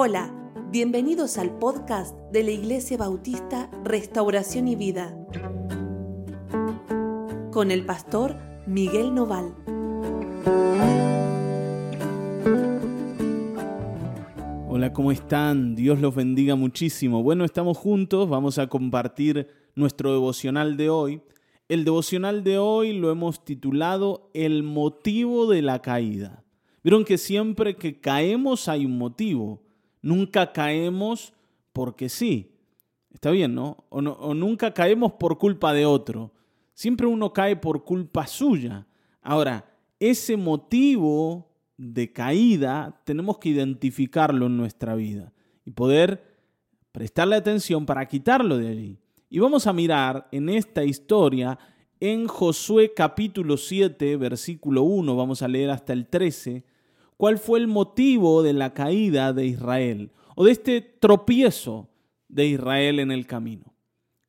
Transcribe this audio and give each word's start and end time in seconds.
Hola, 0.00 0.32
bienvenidos 0.70 1.38
al 1.38 1.58
podcast 1.58 2.16
de 2.30 2.44
la 2.44 2.52
Iglesia 2.52 2.96
Bautista 2.96 3.68
Restauración 3.82 4.68
y 4.68 4.76
Vida 4.76 5.12
con 7.50 7.72
el 7.72 7.84
pastor 7.84 8.36
Miguel 8.64 9.12
Noval. 9.12 9.52
Hola, 14.68 14.92
¿cómo 14.92 15.10
están? 15.10 15.74
Dios 15.74 15.98
los 15.98 16.14
bendiga 16.14 16.54
muchísimo. 16.54 17.24
Bueno, 17.24 17.44
estamos 17.44 17.76
juntos, 17.76 18.28
vamos 18.28 18.58
a 18.58 18.68
compartir 18.68 19.48
nuestro 19.74 20.12
devocional 20.12 20.76
de 20.76 20.90
hoy. 20.90 21.22
El 21.68 21.84
devocional 21.84 22.44
de 22.44 22.58
hoy 22.58 22.96
lo 22.96 23.10
hemos 23.10 23.44
titulado 23.44 24.30
El 24.32 24.62
motivo 24.62 25.48
de 25.48 25.60
la 25.60 25.82
caída. 25.82 26.44
Vieron 26.84 27.04
que 27.04 27.18
siempre 27.18 27.74
que 27.74 27.98
caemos 27.98 28.68
hay 28.68 28.86
un 28.86 28.96
motivo. 28.96 29.66
Nunca 30.02 30.52
caemos 30.52 31.32
porque 31.72 32.08
sí. 32.08 32.52
Está 33.12 33.30
bien, 33.30 33.54
¿no? 33.54 33.84
O, 33.88 34.00
nunca 34.34 34.72
caemos 34.72 35.12
por 35.12 35.38
culpa 35.38 35.72
de 35.72 35.86
otro. 35.86 36.32
Siempre 36.74 37.06
uno 37.06 37.32
cae 37.32 37.56
por 37.56 37.84
culpa 37.84 38.26
suya. 38.26 38.86
Ahora, 39.22 39.64
ese 39.98 40.36
motivo 40.36 41.50
de 41.76 42.12
caída 42.12 43.00
tenemos 43.04 43.38
que 43.38 43.50
identificarlo 43.50 44.46
en 44.46 44.56
nuestra 44.56 44.94
vida 44.94 45.32
y 45.64 45.70
poder 45.70 46.22
prestarle 46.92 47.36
atención 47.36 47.86
para 47.86 48.06
quitarlo 48.06 48.58
de 48.58 48.68
allí. 48.68 48.98
Y 49.30 49.38
vamos 49.40 49.66
a 49.66 49.72
mirar 49.72 50.28
en 50.32 50.48
esta 50.48 50.84
historia 50.84 51.58
en 52.00 52.28
Josué 52.28 52.94
capítulo 52.94 53.56
7, 53.56 54.16
versículo 54.16 54.84
1, 54.84 55.16
vamos 55.16 55.42
a 55.42 55.48
leer 55.48 55.70
hasta 55.70 55.92
el 55.92 56.06
13, 56.06 56.64
cuál 57.18 57.38
fue 57.38 57.58
el 57.58 57.66
motivo 57.66 58.42
de 58.42 58.54
la 58.54 58.72
caída 58.72 59.34
de 59.34 59.44
Israel 59.44 60.12
o 60.36 60.44
de 60.44 60.52
este 60.52 60.80
tropiezo 60.80 61.90
de 62.28 62.46
Israel 62.46 63.00
en 63.00 63.10
el 63.10 63.26
camino. 63.26 63.74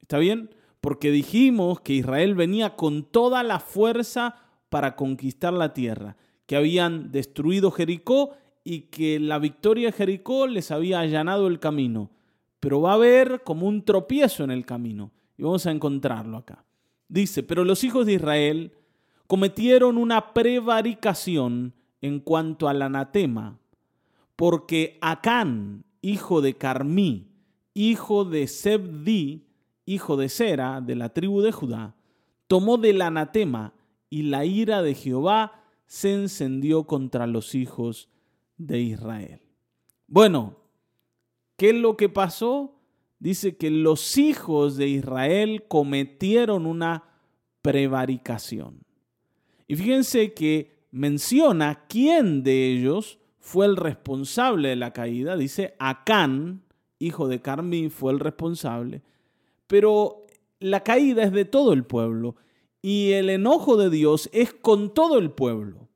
¿Está 0.01 0.17
bien? 0.17 0.49
Porque 0.81 1.11
dijimos 1.11 1.79
que 1.81 1.93
Israel 1.93 2.35
venía 2.35 2.75
con 2.75 3.03
toda 3.03 3.43
la 3.43 3.59
fuerza 3.59 4.35
para 4.69 4.95
conquistar 4.95 5.53
la 5.53 5.73
tierra, 5.73 6.17
que 6.47 6.55
habían 6.55 7.11
destruido 7.11 7.71
Jericó 7.71 8.31
y 8.63 8.81
que 8.81 9.19
la 9.19 9.37
victoria 9.37 9.89
de 9.89 9.93
Jericó 9.93 10.47
les 10.47 10.71
había 10.71 10.99
allanado 10.99 11.47
el 11.47 11.59
camino. 11.59 12.09
Pero 12.59 12.81
va 12.81 12.91
a 12.91 12.95
haber 12.95 13.43
como 13.43 13.67
un 13.67 13.85
tropiezo 13.85 14.43
en 14.43 14.51
el 14.51 14.65
camino 14.65 15.11
y 15.37 15.43
vamos 15.43 15.65
a 15.67 15.71
encontrarlo 15.71 16.37
acá. 16.37 16.65
Dice, 17.07 17.43
pero 17.43 17.63
los 17.63 17.83
hijos 17.83 18.07
de 18.07 18.13
Israel 18.13 18.73
cometieron 19.27 19.97
una 19.97 20.33
prevaricación 20.33 21.73
en 22.01 22.19
cuanto 22.19 22.67
al 22.67 22.81
anatema, 22.81 23.59
porque 24.35 24.97
Acán, 25.01 25.83
hijo 26.01 26.41
de 26.41 26.55
Carmí, 26.55 27.27
hijo 27.73 28.25
de 28.25 28.47
Sebdi, 28.47 29.47
hijo 29.85 30.17
de 30.17 30.29
Sera, 30.29 30.81
de 30.81 30.95
la 30.95 31.09
tribu 31.09 31.41
de 31.41 31.51
Judá, 31.51 31.95
tomó 32.47 32.77
del 32.77 33.01
anatema 33.01 33.73
y 34.09 34.23
la 34.23 34.45
ira 34.45 34.81
de 34.81 34.95
Jehová 34.95 35.63
se 35.85 36.13
encendió 36.13 36.85
contra 36.85 37.27
los 37.27 37.55
hijos 37.55 38.09
de 38.57 38.79
Israel. 38.79 39.41
Bueno, 40.07 40.57
¿qué 41.57 41.69
es 41.69 41.75
lo 41.75 41.97
que 41.97 42.09
pasó? 42.09 42.75
Dice 43.19 43.57
que 43.57 43.69
los 43.69 44.17
hijos 44.17 44.77
de 44.77 44.87
Israel 44.87 45.65
cometieron 45.67 46.65
una 46.65 47.03
prevaricación. 47.61 48.83
Y 49.67 49.75
fíjense 49.75 50.33
que 50.33 50.78
menciona 50.91 51.85
quién 51.87 52.43
de 52.43 52.67
ellos 52.71 53.19
fue 53.39 53.65
el 53.65 53.75
responsable 53.75 54.69
de 54.69 54.75
la 54.75 54.93
caída. 54.93 55.37
Dice 55.37 55.75
Acán, 55.79 56.63
hijo 56.99 57.27
de 57.27 57.41
Carmí, 57.41 57.89
fue 57.89 58.11
el 58.11 58.19
responsable. 58.19 59.01
Pero 59.67 60.25
la 60.59 60.83
caída 60.83 61.23
es 61.23 61.31
de 61.31 61.45
todo 61.45 61.73
el 61.73 61.83
pueblo 61.83 62.35
y 62.81 63.11
el 63.11 63.29
enojo 63.29 63.77
de 63.77 63.89
Dios 63.89 64.29
es 64.33 64.53
con 64.53 64.93
todo 64.93 65.17
el 65.17 65.31
pueblo. 65.31 65.87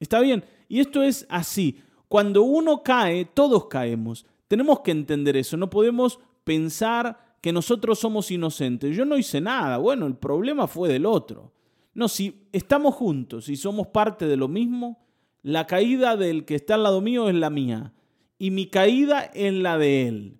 ¿Está 0.00 0.20
bien? 0.20 0.44
Y 0.68 0.80
esto 0.80 1.02
es 1.02 1.26
así. 1.28 1.80
Cuando 2.08 2.42
uno 2.42 2.82
cae, 2.82 3.24
todos 3.24 3.66
caemos. 3.66 4.26
Tenemos 4.48 4.80
que 4.80 4.90
entender 4.90 5.36
eso. 5.36 5.56
No 5.56 5.70
podemos 5.70 6.18
pensar 6.44 7.36
que 7.40 7.52
nosotros 7.52 7.98
somos 7.98 8.30
inocentes. 8.30 8.96
Yo 8.96 9.04
no 9.04 9.16
hice 9.16 9.40
nada. 9.40 9.78
Bueno, 9.78 10.06
el 10.06 10.16
problema 10.16 10.66
fue 10.66 10.88
del 10.88 11.06
otro. 11.06 11.52
No, 11.94 12.08
si 12.08 12.46
estamos 12.52 12.94
juntos 12.94 13.48
y 13.48 13.56
somos 13.56 13.88
parte 13.88 14.26
de 14.26 14.36
lo 14.36 14.48
mismo, 14.48 14.98
la 15.42 15.66
caída 15.66 16.16
del 16.16 16.44
que 16.44 16.54
está 16.54 16.74
al 16.74 16.84
lado 16.84 17.00
mío 17.00 17.28
es 17.28 17.34
la 17.34 17.50
mía 17.50 17.92
y 18.38 18.50
mi 18.50 18.66
caída 18.66 19.22
es 19.34 19.52
la 19.52 19.76
de 19.76 20.08
él. 20.08 20.38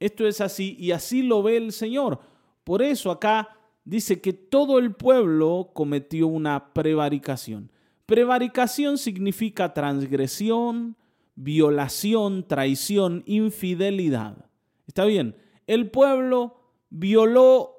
Esto 0.00 0.26
es 0.26 0.40
así 0.40 0.76
y 0.78 0.90
así 0.92 1.22
lo 1.22 1.42
ve 1.42 1.56
el 1.58 1.72
Señor. 1.72 2.20
Por 2.64 2.82
eso 2.82 3.10
acá 3.10 3.56
dice 3.84 4.20
que 4.20 4.32
todo 4.32 4.78
el 4.78 4.94
pueblo 4.94 5.70
cometió 5.74 6.26
una 6.26 6.72
prevaricación. 6.72 7.70
Prevaricación 8.06 8.98
significa 8.98 9.72
transgresión, 9.72 10.96
violación, 11.36 12.48
traición, 12.48 13.22
infidelidad. 13.26 14.46
¿Está 14.88 15.04
bien? 15.04 15.36
El 15.68 15.90
pueblo 15.90 16.56
violó 16.88 17.76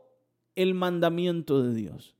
el 0.55 0.73
mandamiento 0.73 1.61
de 1.61 1.73
Dios 1.73 2.15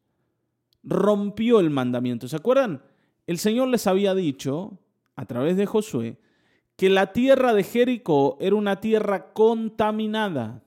rompió 0.83 1.59
el 1.59 1.69
mandamiento. 1.69 2.27
¿Se 2.27 2.35
acuerdan? 2.35 2.81
El 3.27 3.37
Señor 3.37 3.67
les 3.67 3.87
había 3.87 4.15
dicho, 4.15 4.79
a 5.15 5.25
través 5.25 5.57
de 5.57 5.65
Josué, 5.65 6.19
que 6.75 6.89
la 6.89 7.13
tierra 7.13 7.53
de 7.53 7.63
Jericó 7.63 8.37
era 8.41 8.55
una 8.55 8.81
tierra 8.81 9.33
contaminada, 9.33 10.63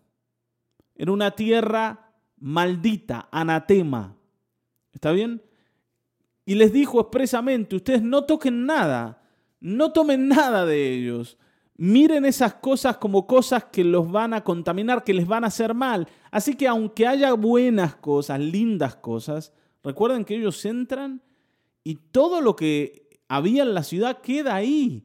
era 0.95 1.13
una 1.13 1.33
tierra 1.33 2.13
maldita, 2.39 3.29
anatema. 3.33 4.17
¿Está 4.93 5.11
bien? 5.11 5.43
Y 6.47 6.55
les 6.55 6.73
dijo 6.73 7.01
expresamente, 7.01 7.77
ustedes 7.77 8.03
no 8.03 8.25
toquen 8.25 8.67
nada, 8.67 9.23
no 9.61 9.93
tomen 9.93 10.29
nada 10.29 10.65
de 10.67 10.93
ellos. 10.93 11.39
Miren 11.77 12.25
esas 12.25 12.55
cosas 12.55 12.99
como 12.99 13.27
cosas 13.27 13.65
que 13.65 13.83
los 13.83 14.11
van 14.11 14.35
a 14.35 14.45
contaminar, 14.45 15.03
que 15.03 15.15
les 15.15 15.27
van 15.27 15.43
a 15.43 15.49
hacer 15.49 15.75
mal. 15.75 16.07
Así 16.31 16.55
que 16.55 16.69
aunque 16.69 17.07
haya 17.07 17.33
buenas 17.33 17.97
cosas, 17.97 18.39
lindas 18.39 18.95
cosas, 18.95 19.53
Recuerden 19.85 20.25
que 20.25 20.37
ellos 20.37 20.65
entran 20.65 21.23
y 21.85 21.97
todo 21.97 22.41
lo 22.41 22.57
que 22.57 23.21
había 23.29 23.63
en 23.63 23.75
la 23.75 23.83
ciudad 23.83 24.23
queda 24.23 24.55
ahí. 24.55 25.05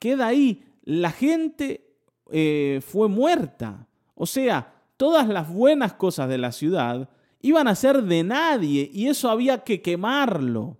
Queda 0.00 0.26
ahí. 0.26 0.64
La 0.82 1.12
gente 1.12 1.94
eh, 2.30 2.80
fue 2.84 3.08
muerta. 3.08 3.86
O 4.14 4.26
sea, 4.26 4.74
todas 4.96 5.28
las 5.28 5.50
buenas 5.50 5.94
cosas 5.94 6.28
de 6.28 6.38
la 6.38 6.50
ciudad 6.50 7.08
iban 7.40 7.68
a 7.68 7.76
ser 7.76 8.02
de 8.02 8.24
nadie 8.24 8.90
y 8.92 9.06
eso 9.06 9.30
había 9.30 9.62
que 9.62 9.80
quemarlo. 9.80 10.76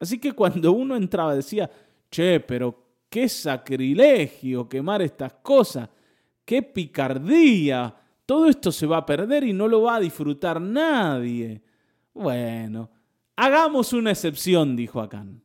Así 0.00 0.18
que 0.18 0.32
cuando 0.32 0.72
uno 0.72 0.96
entraba 0.96 1.34
decía, 1.34 1.70
che, 2.10 2.40
pero 2.40 2.76
qué 3.08 3.28
sacrilegio 3.28 4.68
quemar 4.68 5.00
estas 5.00 5.34
cosas, 5.34 5.88
qué 6.44 6.62
picardía, 6.62 7.94
todo 8.26 8.48
esto 8.48 8.72
se 8.72 8.86
va 8.86 8.98
a 8.98 9.06
perder 9.06 9.44
y 9.44 9.52
no 9.52 9.68
lo 9.68 9.82
va 9.82 9.96
a 9.96 10.00
disfrutar 10.00 10.60
nadie. 10.60 11.62
Bueno, 12.16 12.88
hagamos 13.36 13.92
una 13.92 14.10
excepción, 14.10 14.74
dijo 14.74 15.02
Acán. 15.02 15.42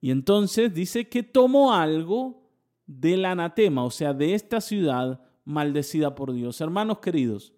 Y 0.00 0.12
entonces 0.12 0.72
dice 0.72 1.08
que 1.08 1.24
tomó 1.24 1.74
algo 1.74 2.48
del 2.86 3.24
anatema, 3.24 3.82
o 3.82 3.90
sea, 3.90 4.14
de 4.14 4.34
esta 4.34 4.60
ciudad 4.60 5.20
maldecida 5.44 6.14
por 6.14 6.32
Dios. 6.32 6.60
Hermanos 6.60 7.00
queridos, 7.00 7.52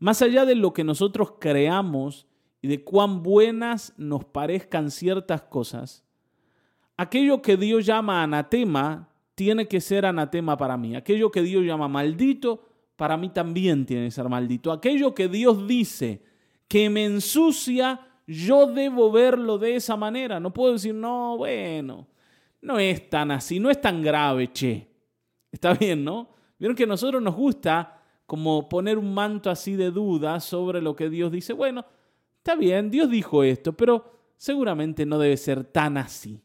más 0.00 0.20
allá 0.20 0.44
de 0.44 0.56
lo 0.56 0.72
que 0.72 0.82
nosotros 0.82 1.34
creamos 1.38 2.26
y 2.60 2.66
de 2.66 2.82
cuán 2.82 3.22
buenas 3.22 3.94
nos 3.96 4.24
parezcan 4.24 4.90
ciertas 4.90 5.42
cosas, 5.42 6.04
aquello 6.96 7.40
que 7.40 7.56
Dios 7.56 7.86
llama 7.86 8.24
anatema 8.24 9.10
tiene 9.36 9.68
que 9.68 9.80
ser 9.80 10.06
anatema 10.06 10.56
para 10.56 10.76
mí. 10.76 10.96
Aquello 10.96 11.30
que 11.30 11.42
Dios 11.42 11.64
llama 11.64 11.86
maldito, 11.86 12.64
para 12.96 13.16
mí 13.16 13.28
también 13.28 13.86
tiene 13.86 14.06
que 14.06 14.10
ser 14.10 14.28
maldito. 14.28 14.72
Aquello 14.72 15.14
que 15.14 15.28
Dios 15.28 15.68
dice 15.68 16.26
que 16.68 16.90
me 16.90 17.06
ensucia, 17.06 18.00
yo 18.26 18.66
debo 18.66 19.10
verlo 19.10 19.58
de 19.58 19.76
esa 19.76 19.96
manera. 19.96 20.38
No 20.38 20.52
puedo 20.52 20.74
decir, 20.74 20.94
no, 20.94 21.38
bueno, 21.38 22.06
no 22.60 22.78
es 22.78 23.08
tan 23.08 23.30
así, 23.30 23.58
no 23.58 23.70
es 23.70 23.80
tan 23.80 24.02
grave, 24.02 24.52
che. 24.52 24.86
Está 25.50 25.72
bien, 25.74 26.04
¿no? 26.04 26.28
Vieron 26.58 26.76
que 26.76 26.84
a 26.84 26.86
nosotros 26.88 27.22
nos 27.22 27.34
gusta 27.34 28.02
como 28.26 28.68
poner 28.68 28.98
un 28.98 29.14
manto 29.14 29.48
así 29.48 29.74
de 29.74 29.90
duda 29.90 30.38
sobre 30.40 30.82
lo 30.82 30.94
que 30.94 31.08
Dios 31.08 31.32
dice. 31.32 31.54
Bueno, 31.54 31.86
está 32.36 32.54
bien, 32.54 32.90
Dios 32.90 33.10
dijo 33.10 33.42
esto, 33.42 33.72
pero 33.72 34.18
seguramente 34.36 35.06
no 35.06 35.18
debe 35.18 35.36
ser 35.38 35.64
tan 35.64 35.96
así. 35.96 36.42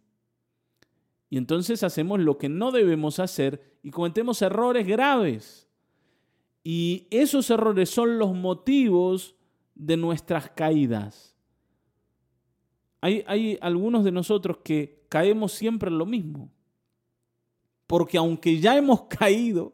Y 1.29 1.37
entonces 1.37 1.83
hacemos 1.83 2.19
lo 2.19 2.37
que 2.37 2.47
no 2.47 2.71
debemos 2.71 3.19
hacer 3.19 3.77
y 3.83 3.89
cometemos 3.89 4.41
errores 4.41 4.87
graves. 4.87 5.67
Y 6.63 7.07
esos 7.09 7.49
errores 7.49 7.89
son 7.89 8.17
los 8.17 8.33
motivos 8.33 9.35
de 9.75 9.97
nuestras 9.97 10.49
caídas. 10.49 11.35
Hay, 13.01 13.23
hay 13.27 13.57
algunos 13.61 14.03
de 14.03 14.11
nosotros 14.11 14.57
que 14.63 15.03
caemos 15.09 15.51
siempre 15.51 15.89
en 15.89 15.97
lo 15.97 16.05
mismo. 16.05 16.49
porque 17.85 18.17
aunque 18.17 18.59
ya 18.59 18.75
hemos 18.75 19.03
caído 19.19 19.73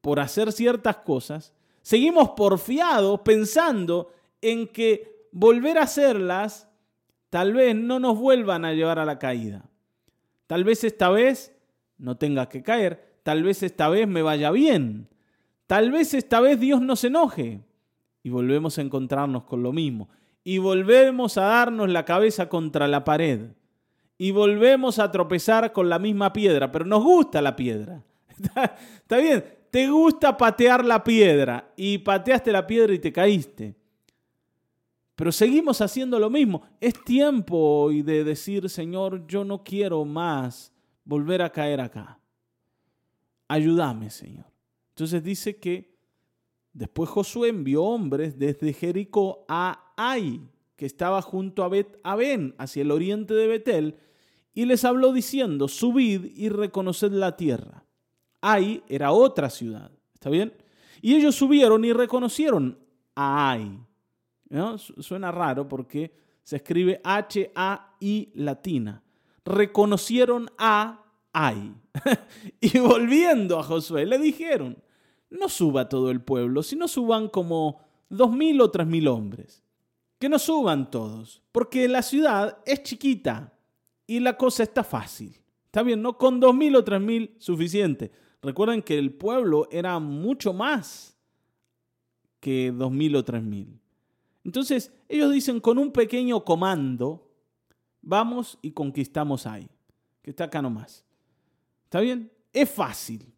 por 0.00 0.18
hacer 0.18 0.50
ciertas 0.52 0.96
cosas, 0.98 1.52
seguimos 1.82 2.30
porfiados 2.30 3.20
pensando 3.20 4.12
en 4.40 4.66
que 4.66 5.28
volver 5.30 5.78
a 5.78 5.82
hacerlas 5.82 6.68
tal 7.30 7.52
vez 7.52 7.76
no 7.76 8.00
nos 8.00 8.18
vuelvan 8.18 8.64
a 8.64 8.72
llevar 8.72 8.98
a 8.98 9.04
la 9.04 9.18
caída. 9.18 9.68
Tal 10.46 10.64
vez 10.64 10.82
esta 10.82 11.10
vez 11.10 11.54
no 11.98 12.16
tenga 12.16 12.48
que 12.48 12.62
caer, 12.62 13.20
tal 13.22 13.42
vez 13.42 13.62
esta 13.62 13.88
vez 13.88 14.08
me 14.08 14.22
vaya 14.22 14.50
bien, 14.50 15.08
tal 15.66 15.90
vez 15.90 16.14
esta 16.14 16.40
vez 16.40 16.58
Dios 16.58 16.80
no 16.80 16.96
se 16.96 17.08
enoje 17.08 17.67
y 18.22 18.30
volvemos 18.30 18.78
a 18.78 18.82
encontrarnos 18.82 19.44
con 19.44 19.62
lo 19.62 19.72
mismo 19.72 20.08
y 20.44 20.58
volvemos 20.58 21.36
a 21.36 21.42
darnos 21.42 21.90
la 21.90 22.04
cabeza 22.04 22.48
contra 22.48 22.88
la 22.88 23.04
pared 23.04 23.50
y 24.16 24.30
volvemos 24.30 24.98
a 24.98 25.10
tropezar 25.10 25.72
con 25.72 25.88
la 25.88 25.98
misma 25.98 26.32
piedra, 26.32 26.72
pero 26.72 26.84
nos 26.84 27.04
gusta 27.04 27.42
la 27.42 27.54
piedra. 27.54 28.02
Está, 28.38 29.18
bien, 29.18 29.44
te 29.70 29.88
gusta 29.88 30.36
patear 30.36 30.84
la 30.84 31.04
piedra 31.04 31.72
y 31.76 31.98
pateaste 31.98 32.50
la 32.50 32.66
piedra 32.66 32.94
y 32.94 32.98
te 32.98 33.12
caíste. 33.12 33.76
Pero 35.14 35.32
seguimos 35.32 35.80
haciendo 35.80 36.18
lo 36.18 36.30
mismo. 36.30 36.62
Es 36.80 36.94
tiempo 37.04 37.56
hoy 37.56 38.02
de 38.02 38.24
decir, 38.24 38.70
Señor, 38.70 39.26
yo 39.26 39.44
no 39.44 39.62
quiero 39.62 40.04
más 40.04 40.72
volver 41.04 41.42
a 41.42 41.50
caer 41.50 41.80
acá. 41.80 42.18
Ayúdame, 43.48 44.10
Señor. 44.10 44.46
Entonces 44.90 45.22
dice 45.22 45.58
que 45.58 45.87
después 46.78 47.10
Josué 47.10 47.48
envió 47.48 47.82
hombres 47.82 48.38
desde 48.38 48.72
Jericó 48.72 49.44
a 49.48 49.92
Ai, 49.96 50.40
que 50.76 50.86
estaba 50.86 51.20
junto 51.22 51.64
a 51.64 51.68
Bet 51.68 51.98
Aben, 52.04 52.54
hacia 52.56 52.82
el 52.82 52.92
oriente 52.92 53.34
de 53.34 53.48
Betel, 53.48 53.96
y 54.54 54.64
les 54.64 54.84
habló 54.84 55.12
diciendo, 55.12 55.66
subid 55.66 56.26
y 56.36 56.48
reconoced 56.48 57.10
la 57.10 57.36
tierra. 57.36 57.84
Ai 58.40 58.84
era 58.88 59.10
otra 59.10 59.50
ciudad, 59.50 59.90
¿está 60.14 60.30
bien? 60.30 60.52
Y 61.02 61.16
ellos 61.16 61.34
subieron 61.34 61.84
y 61.84 61.92
reconocieron 61.92 62.78
a 63.16 63.50
Ai. 63.50 63.80
Suena 64.78 65.32
raro 65.32 65.68
porque 65.68 66.14
se 66.44 66.56
escribe 66.56 67.00
H-A-I 67.02 68.32
latina. 68.34 69.02
Reconocieron 69.44 70.48
a 70.56 71.04
Ai. 71.32 71.74
y 72.60 72.78
volviendo 72.78 73.58
a 73.58 73.64
Josué, 73.64 74.06
le 74.06 74.18
dijeron, 74.18 74.80
no 75.30 75.48
suba 75.48 75.88
todo 75.88 76.10
el 76.10 76.22
pueblo, 76.22 76.62
sino 76.62 76.88
suban 76.88 77.28
como 77.28 77.80
dos 78.08 78.32
mil 78.32 78.60
o 78.60 78.70
tres 78.70 78.86
mil 78.86 79.08
hombres. 79.08 79.62
Que 80.18 80.28
no 80.28 80.38
suban 80.38 80.90
todos, 80.90 81.42
porque 81.52 81.86
la 81.86 82.02
ciudad 82.02 82.58
es 82.66 82.82
chiquita 82.82 83.52
y 84.06 84.18
la 84.18 84.36
cosa 84.36 84.64
está 84.64 84.82
fácil. 84.82 85.38
Está 85.66 85.82
bien, 85.82 86.00
¿no? 86.00 86.16
Con 86.16 86.40
2.000 86.40 86.78
o 86.78 86.84
3.000 86.84 87.34
suficiente. 87.38 88.10
Recuerden 88.40 88.82
que 88.82 88.98
el 88.98 89.12
pueblo 89.12 89.68
era 89.70 89.98
mucho 89.98 90.54
más 90.54 91.14
que 92.40 92.72
2.000 92.72 93.16
o 93.16 93.24
3.000. 93.24 93.78
Entonces, 94.44 94.92
ellos 95.10 95.30
dicen, 95.30 95.60
con 95.60 95.78
un 95.78 95.92
pequeño 95.92 96.42
comando, 96.42 97.30
vamos 98.00 98.58
y 98.62 98.70
conquistamos 98.70 99.46
ahí, 99.46 99.68
que 100.22 100.30
está 100.30 100.44
acá 100.44 100.62
nomás. 100.62 101.04
¿Está 101.84 102.00
bien? 102.00 102.32
Es 102.52 102.70
fácil. 102.70 103.30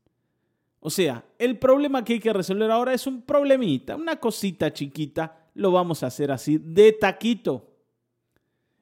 O 0.80 0.90
sea, 0.90 1.24
el 1.38 1.58
problema 1.58 2.04
que 2.04 2.14
hay 2.14 2.20
que 2.20 2.32
resolver 2.32 2.70
ahora 2.70 2.94
es 2.94 3.06
un 3.06 3.22
problemita, 3.22 3.96
una 3.96 4.16
cosita 4.16 4.72
chiquita, 4.72 5.48
lo 5.54 5.70
vamos 5.70 6.02
a 6.02 6.06
hacer 6.06 6.30
así, 6.32 6.58
de 6.58 6.92
taquito. 6.92 7.66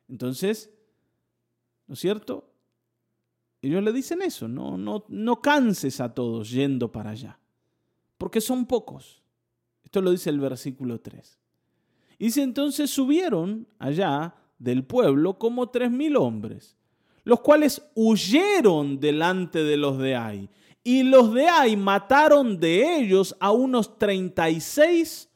Entonces, 0.09 0.71
¿No 1.89 1.95
es 1.95 2.01
cierto? 2.01 2.45
Ellos 3.63 3.83
le 3.83 3.93
dicen 3.93 4.23
eso, 4.23 4.47
no, 4.47 4.77
no, 4.77 5.05
no 5.09 5.41
canses 5.41 6.01
a 6.01 6.15
todos 6.15 6.51
yendo 6.51 6.93
para 6.93 7.11
allá, 7.11 7.41
porque 8.19 8.41
son 8.41 8.67
pocos. 8.67 9.23
Esto 9.83 10.01
lo 10.03 10.13
dice 10.13 10.31
el 10.31 10.39
versículo 10.39 11.01
3. 11.01 11.41
Y 12.19 12.27
dice 12.27 12.43
entonces 12.43 12.91
subieron 12.91 13.67
allá 13.79 14.35
del 14.59 14.85
pueblo 14.85 15.39
como 15.39 15.71
tres 15.71 15.91
mil 15.91 16.17
hombres, 16.17 16.77
los 17.25 17.41
cuales 17.41 17.83
huyeron 17.95 19.01
delante 19.01 19.65
de 19.65 19.77
los 19.77 19.99
de 19.99 20.15
Ai. 20.15 20.51
Y 20.89 21.03
los 21.03 21.35
de 21.35 21.47
Ai 21.47 21.77
mataron 21.77 22.59
de 22.59 22.97
ellos 22.97 23.37
a 23.41 23.51
unos 23.53 23.99
36 23.99 25.29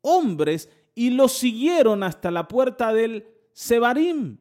hombres 0.00 0.70
y 0.94 1.10
los 1.10 1.32
siguieron 1.32 2.02
hasta 2.02 2.30
la 2.30 2.48
puerta 2.48 2.90
del 2.94 3.28
Sebarim 3.52 4.38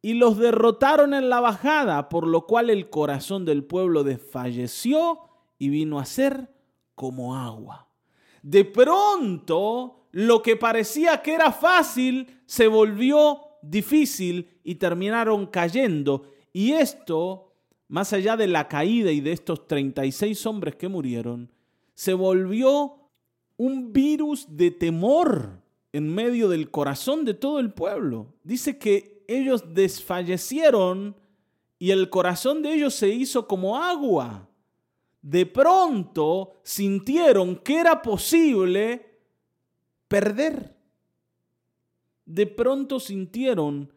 y 0.00 0.14
los 0.14 0.38
derrotaron 0.38 1.12
en 1.12 1.28
la 1.28 1.40
bajada, 1.40 2.08
por 2.08 2.28
lo 2.28 2.46
cual 2.46 2.70
el 2.70 2.88
corazón 2.88 3.44
del 3.44 3.64
pueblo 3.64 4.04
desfalleció 4.04 5.22
y 5.58 5.70
vino 5.70 5.98
a 5.98 6.04
ser 6.04 6.54
como 6.94 7.34
agua. 7.34 7.88
De 8.44 8.64
pronto, 8.64 10.06
lo 10.12 10.40
que 10.40 10.54
parecía 10.54 11.20
que 11.20 11.34
era 11.34 11.50
fácil 11.50 12.42
se 12.46 12.68
volvió 12.68 13.40
difícil 13.60 14.60
y 14.62 14.76
terminaron 14.76 15.46
cayendo. 15.46 16.28
Y 16.52 16.74
esto, 16.74 17.49
más 17.90 18.12
allá 18.12 18.36
de 18.36 18.46
la 18.46 18.68
caída 18.68 19.10
y 19.10 19.20
de 19.20 19.32
estos 19.32 19.66
36 19.66 20.46
hombres 20.46 20.76
que 20.76 20.88
murieron, 20.88 21.50
se 21.92 22.14
volvió 22.14 22.94
un 23.56 23.92
virus 23.92 24.46
de 24.48 24.70
temor 24.70 25.60
en 25.92 26.14
medio 26.14 26.48
del 26.48 26.70
corazón 26.70 27.24
de 27.24 27.34
todo 27.34 27.58
el 27.58 27.72
pueblo. 27.72 28.32
Dice 28.44 28.78
que 28.78 29.24
ellos 29.26 29.74
desfallecieron 29.74 31.16
y 31.80 31.90
el 31.90 32.10
corazón 32.10 32.62
de 32.62 32.74
ellos 32.74 32.94
se 32.94 33.08
hizo 33.08 33.48
como 33.48 33.76
agua. 33.76 34.48
De 35.20 35.44
pronto 35.44 36.52
sintieron 36.62 37.56
que 37.56 37.80
era 37.80 38.00
posible 38.02 39.18
perder. 40.06 40.76
De 42.24 42.46
pronto 42.46 43.00
sintieron 43.00 43.92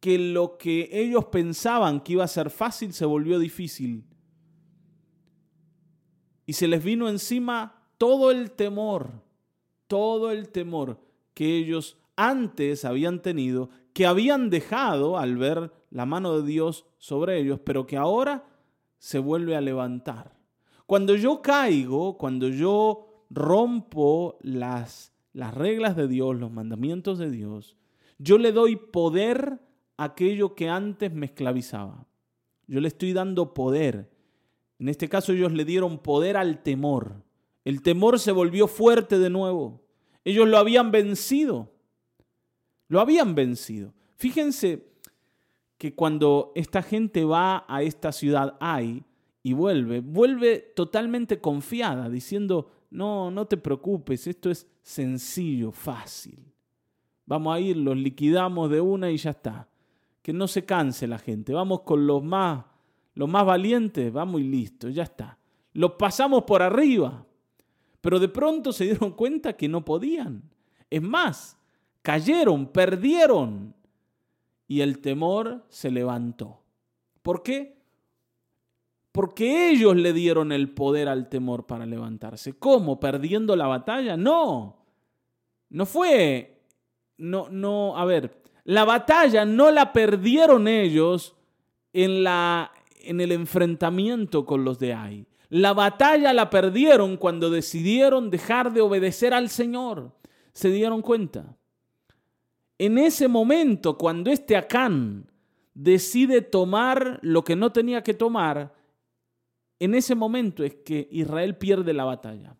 que 0.00 0.18
lo 0.18 0.56
que 0.58 0.88
ellos 0.92 1.26
pensaban 1.26 2.00
que 2.00 2.14
iba 2.14 2.24
a 2.24 2.28
ser 2.28 2.50
fácil 2.50 2.92
se 2.92 3.04
volvió 3.04 3.38
difícil. 3.38 4.04
Y 6.46 6.54
se 6.54 6.66
les 6.66 6.82
vino 6.82 7.08
encima 7.08 7.86
todo 7.98 8.30
el 8.30 8.50
temor, 8.52 9.10
todo 9.86 10.30
el 10.30 10.48
temor 10.48 10.98
que 11.34 11.56
ellos 11.58 11.98
antes 12.16 12.84
habían 12.84 13.22
tenido 13.22 13.70
que 13.92 14.06
habían 14.06 14.50
dejado 14.50 15.18
al 15.18 15.36
ver 15.36 15.72
la 15.90 16.06
mano 16.06 16.40
de 16.40 16.46
Dios 16.46 16.86
sobre 16.98 17.38
ellos, 17.38 17.60
pero 17.64 17.86
que 17.86 17.96
ahora 17.96 18.44
se 18.98 19.18
vuelve 19.18 19.56
a 19.56 19.60
levantar. 19.60 20.36
Cuando 20.86 21.14
yo 21.14 21.42
caigo, 21.42 22.16
cuando 22.16 22.48
yo 22.48 23.24
rompo 23.30 24.38
las, 24.42 25.12
las 25.32 25.54
reglas 25.54 25.96
de 25.96 26.08
Dios, 26.08 26.36
los 26.36 26.52
mandamientos 26.52 27.18
de 27.18 27.30
Dios, 27.30 27.76
yo 28.18 28.38
le 28.38 28.52
doy 28.52 28.76
poder 28.76 29.60
aquello 30.00 30.54
que 30.54 30.68
antes 30.68 31.12
me 31.12 31.26
esclavizaba. 31.26 32.06
Yo 32.66 32.80
le 32.80 32.88
estoy 32.88 33.12
dando 33.12 33.52
poder. 33.52 34.10
En 34.78 34.88
este 34.88 35.10
caso 35.10 35.32
ellos 35.32 35.52
le 35.52 35.66
dieron 35.66 35.98
poder 35.98 36.38
al 36.38 36.62
temor. 36.62 37.22
El 37.66 37.82
temor 37.82 38.18
se 38.18 38.32
volvió 38.32 38.66
fuerte 38.66 39.18
de 39.18 39.28
nuevo. 39.28 39.82
Ellos 40.24 40.48
lo 40.48 40.56
habían 40.56 40.90
vencido. 40.90 41.70
Lo 42.88 43.00
habían 43.00 43.34
vencido. 43.34 43.92
Fíjense 44.16 44.88
que 45.76 45.94
cuando 45.94 46.52
esta 46.54 46.82
gente 46.82 47.24
va 47.24 47.66
a 47.68 47.82
esta 47.82 48.10
ciudad 48.10 48.56
Ai 48.58 49.04
y 49.42 49.52
vuelve, 49.52 50.00
vuelve 50.00 50.58
totalmente 50.74 51.40
confiada, 51.40 52.08
diciendo, 52.08 52.70
no, 52.90 53.30
no 53.30 53.46
te 53.46 53.56
preocupes, 53.56 54.26
esto 54.26 54.50
es 54.50 54.66
sencillo, 54.82 55.72
fácil. 55.72 56.38
Vamos 57.26 57.54
a 57.54 57.60
ir, 57.60 57.76
los 57.76 57.96
liquidamos 57.96 58.70
de 58.70 58.80
una 58.80 59.10
y 59.10 59.16
ya 59.18 59.30
está. 59.30 59.68
Que 60.22 60.32
no 60.32 60.48
se 60.48 60.64
canse 60.64 61.06
la 61.06 61.18
gente. 61.18 61.52
Vamos 61.52 61.80
con 61.82 62.06
los 62.06 62.22
más, 62.22 62.64
los 63.14 63.28
más 63.28 63.44
valientes, 63.44 64.12
vamos 64.12 64.40
y 64.40 64.44
listo, 64.44 64.88
ya 64.88 65.04
está. 65.04 65.38
Los 65.72 65.92
pasamos 65.92 66.44
por 66.44 66.62
arriba. 66.62 67.24
Pero 68.00 68.18
de 68.18 68.28
pronto 68.28 68.72
se 68.72 68.84
dieron 68.84 69.12
cuenta 69.12 69.54
que 69.54 69.68
no 69.68 69.84
podían. 69.84 70.42
Es 70.88 71.02
más, 71.02 71.58
cayeron, 72.02 72.66
perdieron. 72.66 73.74
Y 74.66 74.80
el 74.80 75.00
temor 75.00 75.64
se 75.68 75.90
levantó. 75.90 76.62
¿Por 77.22 77.42
qué? 77.42 77.80
Porque 79.12 79.70
ellos 79.70 79.96
le 79.96 80.12
dieron 80.12 80.52
el 80.52 80.70
poder 80.70 81.08
al 81.08 81.28
temor 81.28 81.66
para 81.66 81.84
levantarse. 81.84 82.52
¿Cómo? 82.58 83.00
¿Perdiendo 83.00 83.56
la 83.56 83.66
batalla? 83.66 84.16
No. 84.16 84.84
No 85.68 85.86
fue. 85.86 86.62
No, 87.18 87.48
no, 87.50 87.96
a 87.98 88.04
ver. 88.04 88.39
La 88.64 88.84
batalla 88.84 89.44
no 89.44 89.70
la 89.70 89.92
perdieron 89.92 90.68
ellos 90.68 91.36
en, 91.92 92.22
la, 92.22 92.72
en 93.02 93.20
el 93.20 93.32
enfrentamiento 93.32 94.44
con 94.44 94.64
los 94.64 94.78
de 94.78 94.94
Ai. 94.94 95.26
La 95.48 95.72
batalla 95.72 96.32
la 96.32 96.50
perdieron 96.50 97.16
cuando 97.16 97.50
decidieron 97.50 98.30
dejar 98.30 98.72
de 98.72 98.80
obedecer 98.80 99.34
al 99.34 99.48
Señor. 99.48 100.12
¿Se 100.52 100.70
dieron 100.70 101.02
cuenta? 101.02 101.56
en 102.80 102.96
ese 102.96 103.28
momento, 103.28 103.98
cuando 103.98 104.30
este 104.30 104.56
Acán 104.56 105.30
decide 105.74 106.40
tomar 106.40 107.18
lo 107.20 107.44
que 107.44 107.54
no 107.54 107.72
tenía 107.72 108.02
que 108.02 108.14
tomar, 108.14 108.74
en 109.78 109.94
ese 109.94 110.14
momento 110.14 110.64
es 110.64 110.76
que 110.76 111.06
Israel 111.10 111.58
pierde 111.58 111.92
la 111.92 112.04
batalla. 112.04 112.56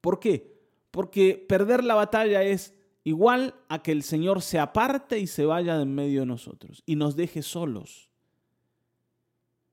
¿Por 0.00 0.20
qué? 0.20 0.56
Porque 0.92 1.44
perder 1.48 1.82
la 1.82 1.96
batalla 1.96 2.44
es 2.44 2.72
igual 3.04 3.54
a 3.68 3.82
que 3.82 3.92
el 3.92 4.02
Señor 4.02 4.42
se 4.42 4.58
aparte 4.58 5.18
y 5.18 5.26
se 5.26 5.44
vaya 5.44 5.76
de 5.76 5.82
en 5.82 5.94
medio 5.94 6.20
de 6.20 6.26
nosotros 6.26 6.82
y 6.86 6.96
nos 6.96 7.14
deje 7.14 7.42
solos. 7.42 8.08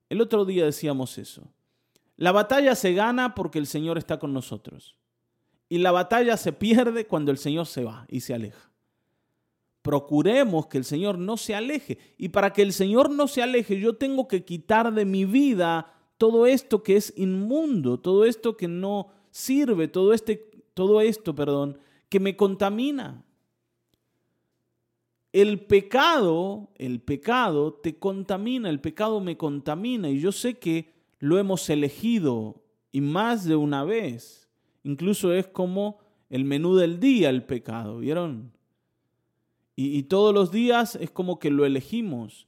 El 0.09 0.21
otro 0.21 0.43
día 0.43 0.65
decíamos 0.65 1.17
eso. 1.17 1.47
La 2.17 2.33
batalla 2.33 2.75
se 2.75 2.93
gana 2.93 3.33
porque 3.33 3.57
el 3.57 3.65
Señor 3.65 3.97
está 3.97 4.19
con 4.19 4.33
nosotros. 4.33 4.97
Y 5.69 5.77
la 5.77 5.91
batalla 5.91 6.35
se 6.35 6.51
pierde 6.51 7.07
cuando 7.07 7.31
el 7.31 7.37
Señor 7.37 7.65
se 7.65 7.85
va 7.85 8.05
y 8.09 8.19
se 8.19 8.33
aleja. 8.33 8.71
Procuremos 9.81 10.67
que 10.67 10.77
el 10.77 10.83
Señor 10.83 11.17
no 11.17 11.37
se 11.37 11.55
aleje. 11.55 11.97
Y 12.17 12.29
para 12.29 12.51
que 12.51 12.61
el 12.61 12.73
Señor 12.73 13.09
no 13.09 13.27
se 13.29 13.41
aleje, 13.41 13.79
yo 13.79 13.95
tengo 13.95 14.27
que 14.27 14.43
quitar 14.43 14.93
de 14.93 15.05
mi 15.05 15.23
vida 15.23 15.93
todo 16.17 16.45
esto 16.45 16.83
que 16.83 16.97
es 16.97 17.13
inmundo, 17.15 17.99
todo 17.99 18.25
esto 18.25 18.57
que 18.57 18.67
no 18.67 19.07
sirve, 19.31 19.87
todo, 19.87 20.13
este, 20.13 20.51
todo 20.73 21.01
esto, 21.01 21.33
perdón, 21.33 21.79
que 22.11 22.19
me 22.19 22.35
contamina. 22.35 23.23
El 25.31 25.61
pecado, 25.61 26.69
el 26.75 26.99
pecado 26.99 27.73
te 27.73 27.97
contamina, 27.97 28.69
el 28.69 28.81
pecado 28.81 29.21
me 29.21 29.37
contamina 29.37 30.09
y 30.09 30.19
yo 30.19 30.33
sé 30.33 30.59
que 30.59 30.91
lo 31.19 31.39
hemos 31.39 31.69
elegido 31.69 32.65
y 32.91 32.99
más 32.99 33.45
de 33.45 33.55
una 33.55 33.85
vez. 33.85 34.49
Incluso 34.83 35.33
es 35.33 35.47
como 35.47 35.99
el 36.29 36.43
menú 36.43 36.75
del 36.75 36.99
día 36.99 37.29
el 37.29 37.45
pecado, 37.45 37.99
¿vieron? 37.99 38.51
Y, 39.77 40.03
todos 40.03 40.33
los 40.33 40.51
días 40.51 40.97
es 40.97 41.11
como 41.11 41.39
que 41.39 41.49
lo 41.49 41.65
elegimos. 41.65 42.45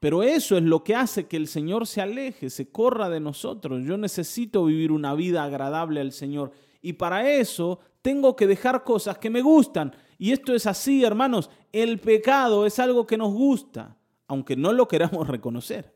Pero 0.00 0.24
eso 0.24 0.56
es 0.56 0.64
lo 0.64 0.82
que 0.82 0.96
hace 0.96 1.28
que 1.28 1.36
el 1.36 1.46
Señor 1.46 1.86
se 1.86 2.00
aleje, 2.00 2.50
se 2.50 2.68
corra 2.72 3.08
de 3.08 3.20
nosotros. 3.20 3.84
Yo 3.84 3.96
necesito 3.96 4.64
vivir 4.64 4.90
una 4.90 5.14
vida 5.14 5.44
agradable 5.44 6.00
al 6.00 6.10
Señor. 6.10 6.50
Y 6.82 6.94
para 6.94 7.30
eso 7.30 7.78
tengo 8.02 8.36
que 8.36 8.46
dejar 8.46 8.84
cosas 8.84 9.18
que 9.18 9.30
me 9.30 9.42
gustan. 9.42 9.94
Y 10.18 10.32
esto 10.32 10.54
es 10.54 10.66
así, 10.66 11.04
hermanos. 11.04 11.50
El 11.72 11.98
pecado 11.98 12.66
es 12.66 12.78
algo 12.78 13.06
que 13.06 13.16
nos 13.16 13.32
gusta, 13.32 13.96
aunque 14.26 14.56
no 14.56 14.72
lo 14.72 14.88
queramos 14.88 15.26
reconocer. 15.28 15.94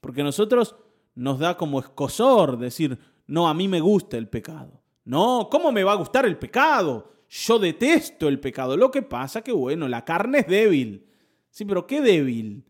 Porque 0.00 0.22
nosotros 0.22 0.76
nos 1.14 1.38
da 1.38 1.56
como 1.56 1.78
escosor 1.78 2.58
decir, 2.58 2.98
no, 3.26 3.48
a 3.48 3.54
mí 3.54 3.68
me 3.68 3.80
gusta 3.80 4.16
el 4.16 4.28
pecado. 4.28 4.82
No, 5.04 5.48
¿cómo 5.50 5.72
me 5.72 5.84
va 5.84 5.92
a 5.92 5.96
gustar 5.96 6.26
el 6.26 6.38
pecado? 6.38 7.12
Yo 7.28 7.58
detesto 7.58 8.28
el 8.28 8.40
pecado. 8.40 8.76
Lo 8.76 8.90
que 8.90 9.02
pasa 9.02 9.42
que, 9.42 9.52
bueno, 9.52 9.88
la 9.88 10.04
carne 10.04 10.40
es 10.40 10.46
débil. 10.46 11.06
Sí, 11.50 11.64
pero 11.64 11.86
¿qué 11.86 12.00
débil? 12.00 12.64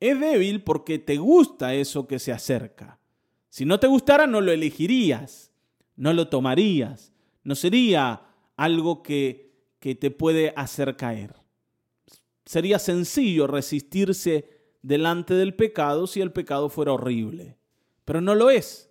Es 0.00 0.18
débil 0.18 0.62
porque 0.62 0.98
te 0.98 1.16
gusta 1.16 1.74
eso 1.74 2.06
que 2.06 2.18
se 2.18 2.32
acerca. 2.32 2.98
Si 3.48 3.64
no 3.64 3.80
te 3.80 3.86
gustara, 3.86 4.26
no 4.26 4.40
lo 4.40 4.52
elegirías, 4.52 5.47
no 5.98 6.14
lo 6.14 6.28
tomarías. 6.28 7.12
No 7.44 7.54
sería 7.54 8.22
algo 8.56 9.02
que, 9.02 9.52
que 9.78 9.94
te 9.94 10.10
puede 10.10 10.54
hacer 10.56 10.96
caer. 10.96 11.34
Sería 12.46 12.78
sencillo 12.78 13.46
resistirse 13.46 14.48
delante 14.80 15.34
del 15.34 15.54
pecado 15.54 16.06
si 16.06 16.22
el 16.22 16.32
pecado 16.32 16.70
fuera 16.70 16.94
horrible. 16.94 17.58
Pero 18.06 18.22
no 18.22 18.34
lo 18.34 18.48
es. 18.48 18.90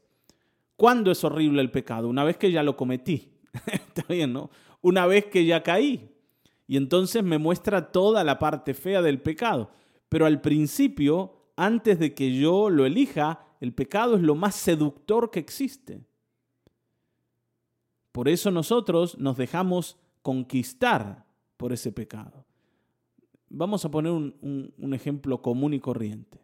¿Cuándo 0.75 1.09
es 1.09 1.23
horrible 1.23 1.63
el 1.63 1.71
pecado? 1.71 2.07
Una 2.07 2.23
vez 2.23 2.37
que 2.37 2.51
ya 2.51 2.61
lo 2.61 2.77
cometí. 2.77 3.33
Está 3.65 4.03
bien, 4.07 4.33
¿no? 4.33 4.51
una 4.81 5.05
vez 5.05 5.25
que 5.25 5.45
ya 5.45 5.63
caí. 5.63 6.13
Y 6.67 6.77
entonces 6.77 7.23
me 7.23 7.37
muestra 7.37 7.91
toda 7.91 8.23
la 8.23 8.39
parte 8.39 8.73
fea 8.73 9.01
del 9.01 9.21
pecado. 9.21 9.71
Pero 10.09 10.25
al 10.25 10.41
principio, 10.41 11.51
antes 11.55 11.99
de 11.99 12.13
que 12.13 12.37
yo 12.37 12.69
lo 12.69 12.85
elija, 12.85 13.45
el 13.59 13.73
pecado 13.73 14.15
es 14.15 14.21
lo 14.21 14.35
más 14.35 14.55
seductor 14.55 15.31
que 15.31 15.39
existe. 15.39 16.05
Por 18.17 18.29
eso 18.29 18.49
nosotros 18.49 19.15
nos 19.19 19.37
dejamos 19.37 19.95
conquistar 20.23 21.27
por 21.55 21.71
ese 21.71 21.91
pecado. 21.91 22.47
Vamos 23.47 23.85
a 23.85 23.91
poner 23.91 24.11
un, 24.11 24.73
ejemplo 24.91 25.43
común 25.43 25.75
y 25.75 25.79
corriente. 25.79 26.43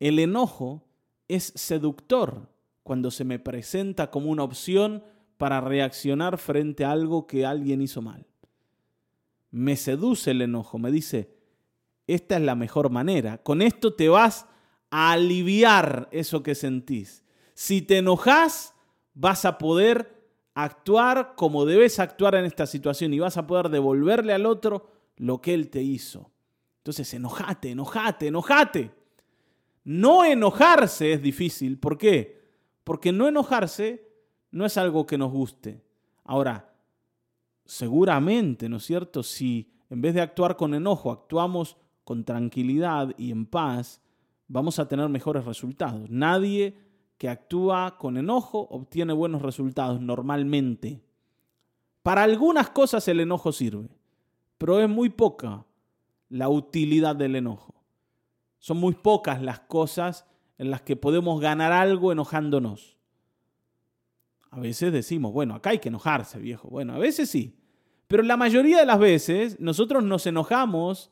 El 0.00 0.18
enojo 0.18 0.88
es 1.28 1.52
seductor 1.54 2.48
cuando 2.84 3.10
se 3.10 3.24
me 3.24 3.38
presenta 3.38 4.10
como 4.10 4.30
una 4.30 4.44
opción 4.44 5.04
para 5.36 5.60
reaccionar 5.60 6.38
frente 6.38 6.86
a 6.86 6.92
algo 6.92 7.26
que 7.26 7.44
alguien 7.44 7.82
hizo 7.82 8.00
mal. 8.00 8.26
Me 9.50 9.76
seduce 9.76 10.30
el 10.30 10.40
enojo, 10.40 10.78
me 10.78 10.90
dice, 10.90 11.36
esta 12.06 12.36
es 12.36 12.42
la 12.42 12.54
mejor 12.54 12.88
manera, 12.88 13.42
con 13.42 13.60
esto 13.60 13.92
te 13.92 14.08
vas 14.08 14.46
a 14.88 15.12
aliviar 15.12 16.08
eso 16.12 16.42
que 16.42 16.54
sentís. 16.54 17.26
Si 17.52 17.82
te 17.82 17.98
enojas, 17.98 18.72
vas 19.12 19.44
a 19.44 19.58
poder 19.58 20.17
actuar 20.64 21.34
como 21.36 21.64
debes 21.64 22.00
actuar 22.00 22.34
en 22.34 22.44
esta 22.44 22.66
situación 22.66 23.14
y 23.14 23.20
vas 23.20 23.36
a 23.36 23.46
poder 23.46 23.68
devolverle 23.68 24.32
al 24.32 24.44
otro 24.44 24.90
lo 25.16 25.40
que 25.40 25.54
él 25.54 25.70
te 25.70 25.82
hizo. 25.82 26.32
Entonces, 26.78 27.14
enojate, 27.14 27.70
enojate, 27.70 28.26
enojate. 28.26 28.90
No 29.84 30.24
enojarse 30.24 31.12
es 31.12 31.22
difícil. 31.22 31.78
¿Por 31.78 31.96
qué? 31.96 32.42
Porque 32.82 33.12
no 33.12 33.28
enojarse 33.28 34.08
no 34.50 34.66
es 34.66 34.76
algo 34.76 35.06
que 35.06 35.16
nos 35.16 35.30
guste. 35.30 35.80
Ahora, 36.24 36.74
seguramente, 37.64 38.68
¿no 38.68 38.78
es 38.78 38.84
cierto? 38.84 39.22
Si 39.22 39.70
en 39.90 40.00
vez 40.00 40.14
de 40.14 40.22
actuar 40.22 40.56
con 40.56 40.74
enojo, 40.74 41.12
actuamos 41.12 41.76
con 42.02 42.24
tranquilidad 42.24 43.14
y 43.16 43.30
en 43.30 43.46
paz, 43.46 44.00
vamos 44.48 44.80
a 44.80 44.88
tener 44.88 45.08
mejores 45.08 45.44
resultados. 45.44 46.10
Nadie 46.10 46.76
que 47.18 47.28
actúa 47.28 47.98
con 47.98 48.16
enojo 48.16 48.68
obtiene 48.70 49.12
buenos 49.12 49.42
resultados 49.42 50.00
normalmente. 50.00 51.02
Para 52.02 52.22
algunas 52.22 52.70
cosas 52.70 53.06
el 53.08 53.20
enojo 53.20 53.52
sirve, 53.52 53.88
pero 54.56 54.80
es 54.80 54.88
muy 54.88 55.10
poca 55.10 55.66
la 56.28 56.48
utilidad 56.48 57.16
del 57.16 57.36
enojo. 57.36 57.74
Son 58.60 58.76
muy 58.78 58.94
pocas 58.94 59.42
las 59.42 59.60
cosas 59.60 60.26
en 60.58 60.70
las 60.70 60.82
que 60.82 60.96
podemos 60.96 61.40
ganar 61.40 61.72
algo 61.72 62.12
enojándonos. 62.12 62.96
A 64.50 64.60
veces 64.60 64.92
decimos, 64.92 65.32
bueno, 65.32 65.54
acá 65.54 65.70
hay 65.70 65.78
que 65.78 65.88
enojarse, 65.88 66.38
viejo. 66.38 66.68
Bueno, 66.68 66.94
a 66.94 66.98
veces 66.98 67.28
sí. 67.28 67.58
Pero 68.06 68.22
la 68.22 68.36
mayoría 68.36 68.78
de 68.78 68.86
las 68.86 68.98
veces 68.98 69.60
nosotros 69.60 70.02
nos 70.02 70.26
enojamos 70.26 71.10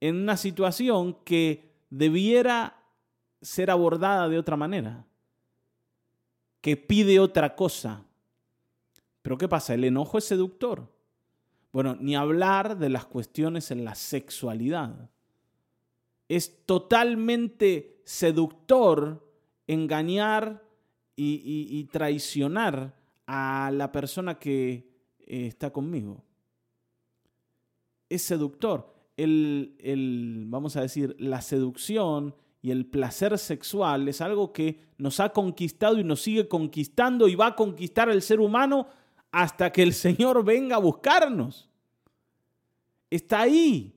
en 0.00 0.16
una 0.16 0.36
situación 0.36 1.14
que 1.24 1.72
debiera 1.90 2.82
ser 3.40 3.70
abordada 3.70 4.28
de 4.28 4.38
otra 4.38 4.56
manera, 4.56 5.06
que 6.60 6.76
pide 6.76 7.20
otra 7.20 7.54
cosa. 7.54 8.04
Pero 9.22 9.38
¿qué 9.38 9.48
pasa? 9.48 9.74
El 9.74 9.84
enojo 9.84 10.18
es 10.18 10.24
seductor. 10.24 10.90
Bueno, 11.72 11.96
ni 12.00 12.16
hablar 12.16 12.78
de 12.78 12.88
las 12.88 13.06
cuestiones 13.06 13.70
en 13.70 13.84
la 13.84 13.94
sexualidad. 13.94 15.10
Es 16.28 16.64
totalmente 16.66 18.00
seductor 18.04 19.26
engañar 19.66 20.64
y, 21.16 21.84
traicionar 21.92 22.96
a 23.26 23.70
la 23.74 23.92
persona 23.92 24.38
que 24.38 24.88
eh, 25.18 25.46
está 25.46 25.70
conmigo. 25.70 26.24
Es 28.08 28.22
seductor. 28.22 28.94
El, 29.16 30.44
vamos 30.48 30.76
a 30.76 30.80
decir, 30.80 31.14
la 31.18 31.42
seducción 31.42 32.34
y 32.62 32.70
el 32.70 32.86
placer 32.86 33.38
sexual 33.38 34.08
es 34.08 34.20
algo 34.20 34.52
que 34.52 34.80
nos 34.98 35.18
ha 35.20 35.30
conquistado 35.30 35.98
y 35.98 36.04
nos 36.04 36.20
sigue 36.20 36.46
conquistando 36.46 37.26
y 37.26 37.34
va 37.34 37.46
a 37.46 37.56
conquistar 37.56 38.10
al 38.10 38.20
ser 38.20 38.40
humano 38.40 38.86
hasta 39.32 39.72
que 39.72 39.82
el 39.82 39.94
Señor 39.94 40.44
venga 40.44 40.76
a 40.76 40.80
buscarnos. 40.80 41.70
Está 43.08 43.42
ahí. 43.42 43.94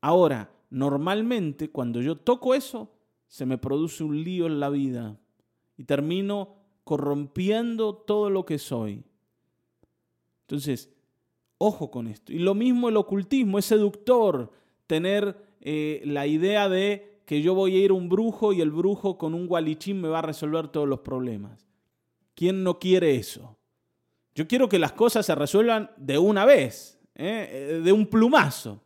Ahora, 0.00 0.50
normalmente 0.68 1.70
cuando 1.70 2.00
yo 2.00 2.16
toco 2.16 2.54
eso, 2.54 2.92
se 3.26 3.46
me 3.46 3.56
produce 3.56 4.04
un 4.04 4.22
lío 4.22 4.46
en 4.46 4.60
la 4.60 4.68
vida 4.68 5.16
y 5.78 5.84
termino 5.84 6.56
corrompiendo 6.84 7.94
todo 7.94 8.28
lo 8.28 8.44
que 8.44 8.58
soy. 8.58 9.02
Entonces, 10.42 10.90
ojo 11.56 11.90
con 11.90 12.06
esto. 12.06 12.32
Y 12.32 12.38
lo 12.38 12.54
mismo 12.54 12.90
el 12.90 12.96
ocultismo, 12.98 13.58
es 13.58 13.64
seductor 13.64 14.52
tener 14.86 15.36
eh, 15.60 16.02
la 16.04 16.26
idea 16.26 16.68
de 16.68 17.11
que 17.24 17.42
yo 17.42 17.54
voy 17.54 17.76
a 17.76 17.84
ir 17.84 17.90
a 17.90 17.94
un 17.94 18.08
brujo 18.08 18.52
y 18.52 18.60
el 18.60 18.70
brujo 18.70 19.18
con 19.18 19.34
un 19.34 19.46
gualichín 19.46 20.00
me 20.00 20.08
va 20.08 20.20
a 20.20 20.22
resolver 20.22 20.68
todos 20.68 20.88
los 20.88 21.00
problemas. 21.00 21.66
¿Quién 22.34 22.62
no 22.62 22.78
quiere 22.78 23.16
eso? 23.16 23.56
Yo 24.34 24.48
quiero 24.48 24.68
que 24.68 24.78
las 24.78 24.92
cosas 24.92 25.26
se 25.26 25.34
resuelvan 25.34 25.90
de 25.96 26.18
una 26.18 26.44
vez, 26.44 26.98
¿eh? 27.14 27.80
de 27.84 27.92
un 27.92 28.06
plumazo, 28.06 28.82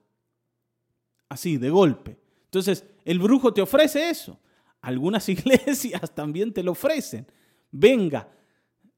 así, 1.28 1.56
de 1.56 1.70
golpe. 1.70 2.18
Entonces, 2.44 2.84
el 3.04 3.18
brujo 3.18 3.54
te 3.54 3.62
ofrece 3.62 4.10
eso. 4.10 4.40
Algunas 4.80 5.28
iglesias 5.28 6.14
también 6.14 6.52
te 6.52 6.62
lo 6.62 6.72
ofrecen. 6.72 7.26
Venga, 7.70 8.28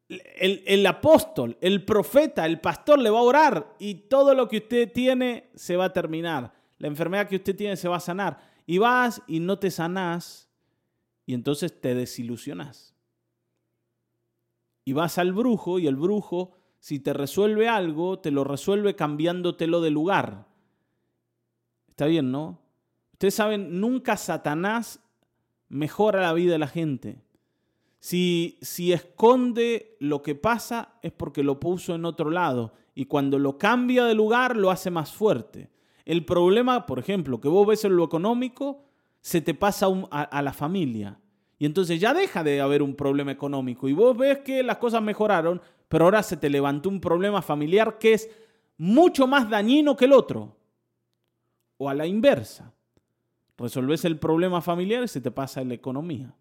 el, 0.09 0.87
apóstol, 0.87 1.59
el 1.61 1.85
profeta, 1.85 2.47
el 2.47 2.61
pastor 2.61 2.99
le 2.99 3.11
va 3.11 3.19
a 3.19 3.23
orar 3.23 3.75
y 3.79 3.95
todo 3.95 4.35
lo 4.35 4.49
que 4.49 4.59
usted 4.59 4.91
tiene 4.93 5.51
se 5.55 5.77
va 5.77 5.87
a 5.87 5.93
terminar. 5.93 6.53
La 6.79 6.89
enfermedad 6.89 7.29
que 7.29 7.37
usted 7.37 7.55
tiene 7.55 7.77
se 7.77 7.89
va 7.89 7.97
a 7.97 8.01
sanar. 8.01 8.39
Y 8.69 8.77
vas 8.77 9.23
y 9.27 9.41
no 9.41 9.59
te 9.59 9.71
sanás 9.71 10.51
y 11.25 11.33
entonces 11.33 11.81
te 11.81 11.95
desilusionas. 11.95 12.95
Y 14.85 14.93
vas 14.93 15.17
al 15.17 15.33
brujo 15.33 15.79
y 15.79 15.87
el 15.87 15.97
brujo, 15.97 16.53
si 16.79 16.99
te 17.01 17.15
resuelve 17.15 17.67
algo, 17.67 18.19
te 18.19 18.31
lo 18.31 18.45
resuelve 18.45 18.95
cambiándotelo 18.95 19.81
de 19.81 19.89
lugar. 19.89 20.49
Está 21.89 22.05
bien, 22.05 22.31
¿no? 22.31 22.61
Ustedes 23.15 23.37
saben, 23.37 23.81
nunca 23.81 24.19
Satanás 24.19 25.01
mejora 25.71 26.21
la 26.21 26.35
vida 26.35 26.53
de 26.53 26.59
la 26.59 26.69
gente. 26.69 27.23
Si, 28.01 28.59
si 28.61 28.93
esconde 28.93 29.97
lo 29.99 30.23
que 30.23 30.35
pasa 30.35 30.99
es 31.01 31.13
porque 31.13 31.43
lo 31.43 31.59
puso 31.59 31.95
en 31.95 32.05
otro 32.05 32.29
lado 32.29 32.75
y 32.95 33.07
cuando 33.07 33.39
lo 33.39 33.57
cambia 33.57 34.05
de 34.05 34.15
lugar 34.15 34.59
lo 34.59 34.71
hace 34.71 34.91
más 34.91 35.11
fuerte. 35.11 35.71
El 36.09 36.25
problema, 36.25 36.87
por 36.87 36.99
ejemplo, 36.99 37.39
que 37.39 37.49
vos 37.49 37.67
ves 37.67 37.85
en 37.85 37.95
lo 37.95 38.03
económico, 38.03 38.83
se 39.21 39.43
te 39.43 39.53
pasa 39.53 39.89
a, 40.11 40.41
la 40.41 40.55
familia. 40.55 41.21
Y 41.59 41.67
entonces 41.67 42.01
ya 42.01 42.15
deja 42.15 42.43
de 42.43 42.63
haber 42.63 42.83
un 42.83 42.95
problema 42.95 43.31
económico 43.31 43.91
y 43.91 43.93
vos 43.93 44.17
ves 44.17 44.39
que 44.39 44.63
las 44.63 44.79
cosas 44.79 45.03
mejoraron, 45.03 45.61
pero 45.87 46.07
ahora 46.07 46.23
se 46.23 46.39
te 46.39 46.49
levantó 46.49 46.89
un 46.89 46.99
problema 46.99 47.43
familiar 47.43 47.99
que 47.99 48.15
es 48.15 48.31
mucho 48.79 49.27
más 49.27 49.51
dañino 49.51 49.99
que 49.99 50.07
el 50.07 50.15
otro. 50.15 50.57
O 51.77 51.91
a 51.91 51.95
la 51.95 52.07
inversa. 52.07 52.73
Resolves 53.59 54.07
el 54.07 54.19
problema 54.19 54.63
familiar 54.63 55.05
y 55.05 55.09
se 55.09 55.21
te 55.21 55.31
pasa 55.31 55.63
la 55.63 55.75
economía. 55.75 56.35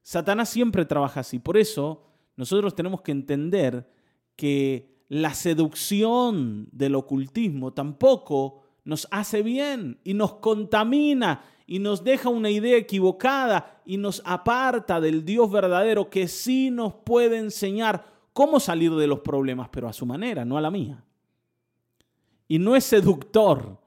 Satanás 0.00 0.48
siempre 0.48 0.86
trabaja 0.86 1.20
así. 1.20 1.38
Por 1.38 1.58
eso 1.58 2.06
nosotros 2.36 2.74
tenemos 2.74 3.02
que 3.02 3.12
entender 3.12 3.86
que 4.34 5.04
la 5.10 5.34
seducción 5.34 6.70
del 6.72 6.94
ocultismo 6.94 7.74
tampoco 7.74 8.62
nos 8.88 9.06
hace 9.10 9.42
bien 9.42 10.00
y 10.02 10.14
nos 10.14 10.36
contamina 10.36 11.44
y 11.66 11.78
nos 11.78 12.02
deja 12.02 12.30
una 12.30 12.48
idea 12.48 12.78
equivocada 12.78 13.82
y 13.84 13.98
nos 13.98 14.22
aparta 14.24 14.98
del 14.98 15.26
Dios 15.26 15.50
verdadero 15.50 16.08
que 16.08 16.26
sí 16.26 16.70
nos 16.70 16.94
puede 16.94 17.36
enseñar 17.36 18.06
cómo 18.32 18.58
salir 18.58 18.94
de 18.94 19.06
los 19.06 19.20
problemas, 19.20 19.68
pero 19.68 19.90
a 19.90 19.92
su 19.92 20.06
manera, 20.06 20.46
no 20.46 20.56
a 20.56 20.62
la 20.62 20.70
mía. 20.70 21.04
Y 22.48 22.58
no 22.58 22.74
es 22.74 22.84
seductor. 22.84 23.78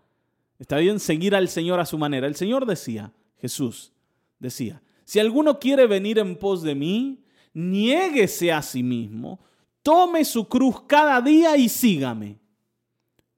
Está 0.59 0.77
bien 0.77 0.99
seguir 0.99 1.33
al 1.33 1.49
Señor 1.49 1.79
a 1.79 1.87
su 1.87 1.97
manera. 1.97 2.27
El 2.27 2.35
Señor 2.35 2.67
decía, 2.67 3.11
Jesús 3.39 3.93
decía, 4.37 4.83
si 5.03 5.17
alguno 5.17 5.57
quiere 5.57 5.87
venir 5.87 6.19
en 6.19 6.35
pos 6.35 6.61
de 6.61 6.75
mí, 6.75 7.23
niéguese 7.55 8.51
a 8.51 8.61
sí 8.61 8.83
mismo, 8.83 9.39
tome 9.81 10.23
su 10.25 10.47
cruz 10.47 10.83
cada 10.85 11.19
día 11.21 11.57
y 11.57 11.69
sígame. 11.69 12.37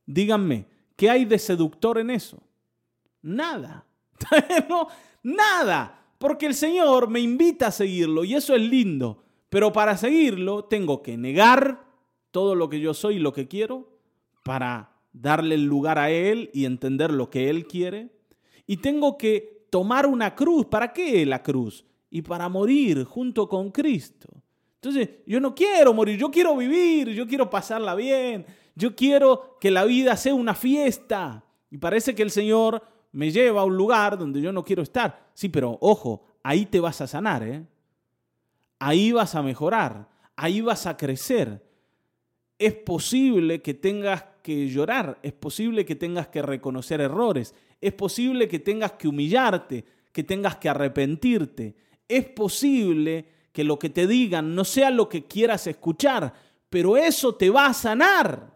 Díganme, 0.06 0.73
¿qué 0.96 1.10
hay 1.10 1.26
de 1.26 1.40
seductor 1.40 1.98
en 1.98 2.10
eso? 2.10 2.42
Nada. 3.22 3.86
no, 4.70 4.88
nada. 5.22 6.00
Porque 6.18 6.46
el 6.46 6.56
Señor 6.56 7.10
me 7.10 7.20
invita 7.20 7.68
a 7.68 7.72
seguirlo 7.72 8.24
y 8.24 8.36
eso 8.36 8.56
es 8.56 8.62
lindo. 8.62 9.24
Pero 9.50 9.72
para 9.72 9.98
seguirlo 9.98 10.66
tengo 10.66 11.04
que 11.04 11.18
negar 11.18 11.84
todo 12.32 12.56
lo 12.56 12.70
que 12.70 12.80
yo 12.80 12.94
soy 12.94 13.18
y 13.18 13.20
lo 13.20 13.34
que 13.34 13.48
quiero 13.48 13.90
para 14.44 14.94
darle 15.12 15.56
el 15.56 15.66
lugar 15.66 16.00
a 16.00 16.10
Él 16.10 16.50
y 16.54 16.66
entender 16.66 17.12
lo 17.12 17.30
que 17.30 17.50
Él 17.50 17.68
quiere. 17.68 18.10
Y 18.66 18.78
tengo 18.78 19.18
que 19.18 19.68
tomar 19.70 20.06
una 20.06 20.36
cruz. 20.36 20.66
¿Para 20.66 20.94
qué 20.94 21.26
la 21.26 21.44
cruz? 21.44 21.86
Y 22.10 22.22
para 22.22 22.50
morir 22.50 23.04
junto 23.04 23.48
con 23.48 23.72
Cristo. 23.72 24.30
Entonces, 24.76 25.10
yo 25.26 25.40
no 25.40 25.56
quiero 25.56 25.94
morir, 25.94 26.18
yo 26.18 26.30
quiero 26.30 26.58
vivir, 26.58 27.10
yo 27.10 27.26
quiero 27.26 27.50
pasarla 27.50 27.96
bien, 27.96 28.46
yo 28.76 28.96
quiero 28.96 29.58
que 29.60 29.72
la 29.72 29.86
vida 29.86 30.18
sea 30.18 30.34
una 30.34 30.56
fiesta. 30.56 31.44
Y 31.70 31.78
parece 31.78 32.16
que 32.16 32.24
el 32.24 32.32
Señor 32.32 32.84
me 33.12 33.32
lleva 33.32 33.62
a 33.62 33.66
un 33.66 33.78
lugar 33.78 34.18
donde 34.18 34.42
yo 34.42 34.52
no 34.52 34.64
quiero 34.64 34.84
estar. 34.84 35.30
Sí, 35.34 35.50
pero 35.50 35.78
ojo, 35.82 36.26
ahí 36.44 36.66
te 36.66 36.80
vas 36.80 37.02
a 37.02 37.08
sanar, 37.08 37.44
¿eh? 37.44 37.66
Ahí 38.80 39.12
vas 39.12 39.36
a 39.36 39.42
mejorar, 39.42 40.10
ahí 40.36 40.62
vas 40.62 40.86
a 40.88 40.98
crecer. 40.98 41.64
Es 42.58 42.74
posible 42.74 43.62
que 43.62 43.74
tengas 43.74 44.26
que 44.42 44.68
llorar, 44.68 45.20
es 45.24 45.34
posible 45.34 45.86
que 45.86 45.96
tengas 45.96 46.28
que 46.28 46.42
reconocer 46.42 47.00
errores, 47.00 47.56
es 47.80 47.94
posible 47.94 48.48
que 48.48 48.60
tengas 48.60 48.94
que 48.94 49.08
humillarte, 49.08 49.86
que 50.12 50.24
tengas 50.24 50.58
que 50.58 50.70
arrepentirte, 50.70 51.76
es 52.08 52.26
posible 52.26 53.26
que 53.54 53.64
lo 53.64 53.80
que 53.80 53.90
te 53.90 54.06
digan 54.06 54.54
no 54.54 54.66
sea 54.66 54.92
lo 54.92 55.08
que 55.08 55.26
quieras 55.26 55.66
escuchar, 55.68 56.34
pero 56.70 56.98
eso 56.98 57.36
te 57.36 57.50
va 57.50 57.68
a 57.68 57.74
sanar. 57.74 58.53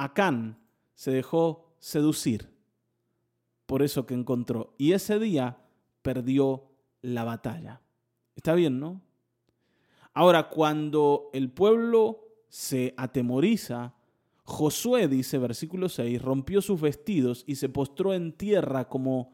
Acán 0.00 0.58
se 0.94 1.10
dejó 1.10 1.74
seducir 1.78 2.48
por 3.66 3.82
eso 3.82 4.06
que 4.06 4.14
encontró 4.14 4.74
y 4.78 4.92
ese 4.92 5.18
día 5.18 5.58
perdió 6.00 6.70
la 7.02 7.24
batalla. 7.24 7.82
Está 8.34 8.54
bien, 8.54 8.80
¿no? 8.80 9.02
Ahora, 10.14 10.48
cuando 10.48 11.28
el 11.34 11.50
pueblo 11.50 12.28
se 12.48 12.94
atemoriza, 12.96 13.92
Josué, 14.44 15.06
dice 15.06 15.36
versículo 15.36 15.90
6, 15.90 16.22
rompió 16.22 16.62
sus 16.62 16.80
vestidos 16.80 17.44
y 17.46 17.56
se 17.56 17.68
postró 17.68 18.14
en 18.14 18.32
tierra 18.32 18.88
como 18.88 19.32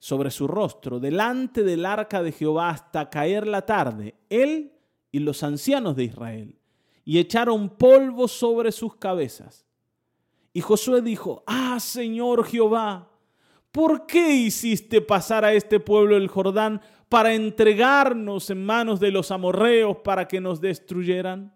sobre 0.00 0.32
su 0.32 0.48
rostro, 0.48 0.98
delante 0.98 1.62
del 1.62 1.86
arca 1.86 2.20
de 2.20 2.32
Jehová 2.32 2.70
hasta 2.70 3.10
caer 3.10 3.46
la 3.46 3.64
tarde, 3.64 4.16
él 4.28 4.72
y 5.12 5.20
los 5.20 5.44
ancianos 5.44 5.94
de 5.94 6.02
Israel, 6.02 6.58
y 7.04 7.18
echaron 7.18 7.68
polvo 7.70 8.26
sobre 8.26 8.72
sus 8.72 8.96
cabezas. 8.96 9.69
Y 10.52 10.60
Josué 10.60 11.00
dijo, 11.02 11.42
ah, 11.46 11.78
Señor 11.78 12.44
Jehová, 12.44 13.08
¿por 13.70 14.06
qué 14.06 14.34
hiciste 14.34 15.00
pasar 15.00 15.44
a 15.44 15.52
este 15.52 15.78
pueblo 15.78 16.16
el 16.16 16.28
Jordán 16.28 16.80
para 17.08 17.34
entregarnos 17.34 18.50
en 18.50 18.64
manos 18.64 18.98
de 19.00 19.10
los 19.10 19.30
amorreos 19.30 19.98
para 19.98 20.26
que 20.26 20.40
nos 20.40 20.60
destruyeran? 20.60 21.54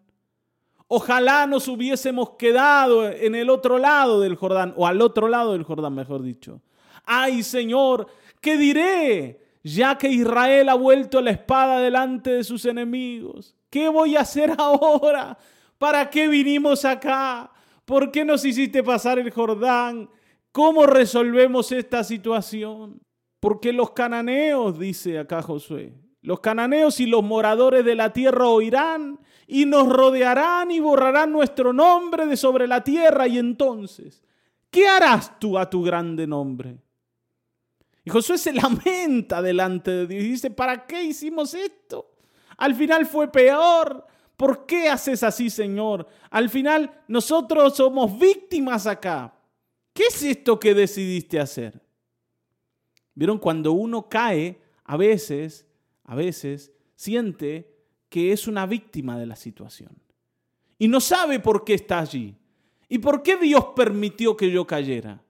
Ojalá 0.86 1.46
nos 1.46 1.66
hubiésemos 1.66 2.30
quedado 2.38 3.10
en 3.10 3.34
el 3.34 3.50
otro 3.50 3.78
lado 3.78 4.20
del 4.20 4.36
Jordán, 4.36 4.74
o 4.76 4.86
al 4.86 5.00
otro 5.00 5.28
lado 5.28 5.52
del 5.52 5.64
Jordán, 5.64 5.94
mejor 5.94 6.22
dicho. 6.22 6.60
Ay, 7.04 7.42
Señor, 7.42 8.06
¿qué 8.40 8.56
diré? 8.56 9.40
Ya 9.62 9.96
que 9.96 10.08
Israel 10.08 10.68
ha 10.68 10.74
vuelto 10.74 11.20
la 11.20 11.30
espada 11.30 11.80
delante 11.80 12.30
de 12.30 12.44
sus 12.44 12.64
enemigos. 12.66 13.56
¿Qué 13.70 13.88
voy 13.88 14.14
a 14.14 14.20
hacer 14.20 14.54
ahora? 14.58 15.36
¿Para 15.78 16.08
qué 16.08 16.28
vinimos 16.28 16.84
acá? 16.84 17.50
¿Por 17.84 18.10
qué 18.10 18.24
nos 18.24 18.44
hiciste 18.44 18.82
pasar 18.82 19.18
el 19.18 19.30
Jordán? 19.30 20.08
¿Cómo 20.52 20.86
resolvemos 20.86 21.72
esta 21.72 22.04
situación? 22.04 23.00
Porque 23.40 23.72
los 23.72 23.90
cananeos, 23.90 24.78
dice 24.78 25.18
acá 25.18 25.42
Josué, 25.42 25.92
los 26.22 26.40
cananeos 26.40 27.00
y 27.00 27.06
los 27.06 27.22
moradores 27.22 27.84
de 27.84 27.94
la 27.94 28.12
tierra 28.12 28.48
oirán 28.48 29.20
y 29.46 29.66
nos 29.66 29.86
rodearán 29.88 30.70
y 30.70 30.80
borrarán 30.80 31.32
nuestro 31.32 31.74
nombre 31.74 32.26
de 32.26 32.36
sobre 32.36 32.66
la 32.66 32.82
tierra. 32.82 33.28
Y 33.28 33.38
entonces, 33.38 34.24
¿qué 34.70 34.88
harás 34.88 35.38
tú 35.38 35.58
a 35.58 35.68
tu 35.68 35.82
grande 35.82 36.26
nombre? 36.26 36.78
Y 38.04 38.10
Josué 38.10 38.38
se 38.38 38.52
lamenta 38.54 39.42
delante 39.42 39.90
de 39.90 40.06
Dios 40.06 40.24
y 40.24 40.28
dice, 40.28 40.50
¿para 40.50 40.86
qué 40.86 41.02
hicimos 41.02 41.52
esto? 41.52 42.12
Al 42.56 42.74
final 42.74 43.04
fue 43.04 43.30
peor. 43.30 44.06
¿Por 44.36 44.66
qué 44.66 44.88
haces 44.88 45.22
así, 45.22 45.48
Señor? 45.50 46.08
Al 46.30 46.50
final 46.50 47.02
nosotros 47.06 47.76
somos 47.76 48.18
víctimas 48.18 48.86
acá. 48.86 49.34
¿Qué 49.92 50.04
es 50.06 50.22
esto 50.22 50.58
que 50.58 50.74
decidiste 50.74 51.38
hacer? 51.38 51.80
Vieron, 53.14 53.38
cuando 53.38 53.72
uno 53.72 54.08
cae, 54.08 54.60
a 54.84 54.96
veces, 54.96 55.66
a 56.02 56.16
veces, 56.16 56.72
siente 56.96 57.72
que 58.08 58.32
es 58.32 58.48
una 58.48 58.66
víctima 58.66 59.18
de 59.18 59.26
la 59.26 59.36
situación. 59.36 59.90
Y 60.78 60.88
no 60.88 61.00
sabe 61.00 61.38
por 61.38 61.64
qué 61.64 61.74
está 61.74 62.00
allí. 62.00 62.36
¿Y 62.88 62.98
por 62.98 63.22
qué 63.22 63.36
Dios 63.36 63.66
permitió 63.76 64.36
que 64.36 64.50
yo 64.50 64.66
cayera? 64.66 65.22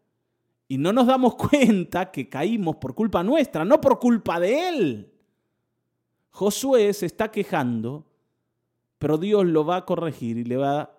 Y 0.67 0.79
no 0.79 0.93
nos 0.93 1.07
damos 1.07 1.35
cuenta 1.51 2.11
que 2.11 2.29
caímos 2.29 2.77
por 2.77 2.95
culpa 2.95 3.23
nuestra, 3.23 3.65
no 3.65 3.81
por 3.81 3.99
culpa 3.99 4.41
de 4.41 4.69
Él. 4.69 5.13
Josué 6.31 6.93
se 6.93 7.07
está 7.07 7.31
quejando, 7.31 8.07
pero 8.99 9.19
Dios 9.19 9.45
lo 9.45 9.65
va 9.65 9.77
a 9.77 9.85
corregir 9.85 10.39
y 10.39 10.45
le 10.45 10.57
va 10.57 10.99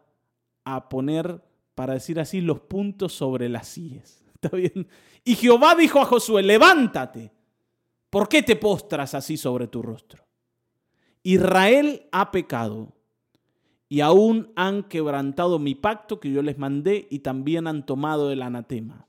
a 0.64 0.90
poner, 0.90 1.42
para 1.76 1.94
decir 1.94 2.20
así, 2.20 2.42
los 2.42 2.60
puntos 2.62 3.14
sobre 3.14 3.50
las 3.50 3.68
sillas. 3.68 4.24
¿Está 4.34 4.56
bien? 4.56 4.88
Y 5.24 5.36
Jehová 5.36 5.76
dijo 5.76 6.00
a 6.00 6.06
Josué, 6.06 6.44
levántate. 6.44 7.32
¿Por 8.10 8.30
qué 8.30 8.44
te 8.44 8.56
postras 8.56 9.14
así 9.14 9.38
sobre 9.38 9.68
tu 9.68 9.82
rostro? 9.82 10.26
Israel 11.24 12.08
ha 12.12 12.32
pecado 12.32 12.94
y 13.90 14.02
aún 14.02 14.52
han 14.56 14.84
quebrantado 14.84 15.60
mi 15.60 15.76
pacto 15.76 16.20
que 16.20 16.32
yo 16.32 16.42
les 16.42 16.58
mandé 16.58 17.08
y 17.10 17.20
también 17.20 17.68
han 17.68 17.86
tomado 17.86 18.32
el 18.32 18.42
anatema. 18.42 19.08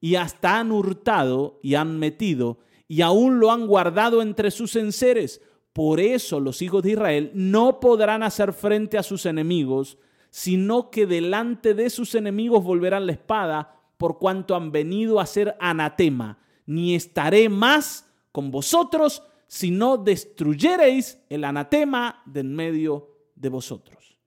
Y 0.00 0.14
hasta 0.14 0.60
han 0.60 0.70
hurtado 0.70 1.58
y 1.62 1.74
han 1.74 1.98
metido 1.98 2.58
y 2.86 3.02
aún 3.02 3.38
lo 3.38 3.50
han 3.50 3.66
guardado 3.66 4.22
entre 4.22 4.50
sus 4.50 4.76
enseres. 4.76 5.42
Por 5.78 6.00
eso 6.00 6.40
los 6.40 6.60
hijos 6.60 6.82
de 6.82 6.90
Israel 6.90 7.30
no 7.34 7.78
podrán 7.78 8.24
hacer 8.24 8.52
frente 8.52 8.98
a 8.98 9.04
sus 9.04 9.26
enemigos, 9.26 9.96
sino 10.28 10.90
que 10.90 11.06
delante 11.06 11.72
de 11.72 11.88
sus 11.88 12.16
enemigos 12.16 12.64
volverán 12.64 13.06
la 13.06 13.12
espada 13.12 13.76
por 13.96 14.18
cuanto 14.18 14.56
han 14.56 14.72
venido 14.72 15.20
a 15.20 15.26
ser 15.26 15.56
anatema, 15.60 16.40
ni 16.66 16.96
estaré 16.96 17.48
más 17.48 18.10
con 18.32 18.50
vosotros 18.50 19.22
si 19.46 19.70
no 19.70 19.98
destruyereis 19.98 21.20
el 21.28 21.44
anatema 21.44 22.24
de 22.26 22.40
en 22.40 22.56
medio 22.56 23.14
de 23.36 23.48
vosotros. 23.48 24.18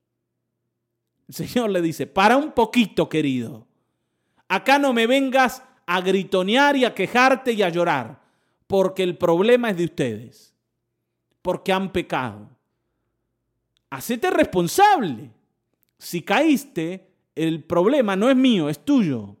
El 1.28 1.34
Señor 1.34 1.68
le 1.68 1.82
dice, 1.82 2.06
para 2.06 2.38
un 2.38 2.52
poquito, 2.52 3.10
querido. 3.10 3.66
Acá 4.48 4.78
no 4.78 4.94
me 4.94 5.06
vengas 5.06 5.62
a 5.84 6.00
gritonear 6.00 6.76
y 6.76 6.86
a 6.86 6.94
quejarte 6.94 7.52
y 7.52 7.62
a 7.62 7.68
llorar, 7.68 8.22
porque 8.66 9.02
el 9.02 9.18
problema 9.18 9.68
es 9.68 9.76
de 9.76 9.84
ustedes, 9.84 10.51
porque 11.42 11.72
han 11.72 11.92
pecado. 11.92 12.48
Hacete 13.90 14.30
responsable. 14.30 15.30
Si 15.98 16.22
caíste, 16.22 17.12
el 17.34 17.64
problema 17.64 18.16
no 18.16 18.30
es 18.30 18.36
mío, 18.36 18.68
es 18.68 18.84
tuyo. 18.84 19.36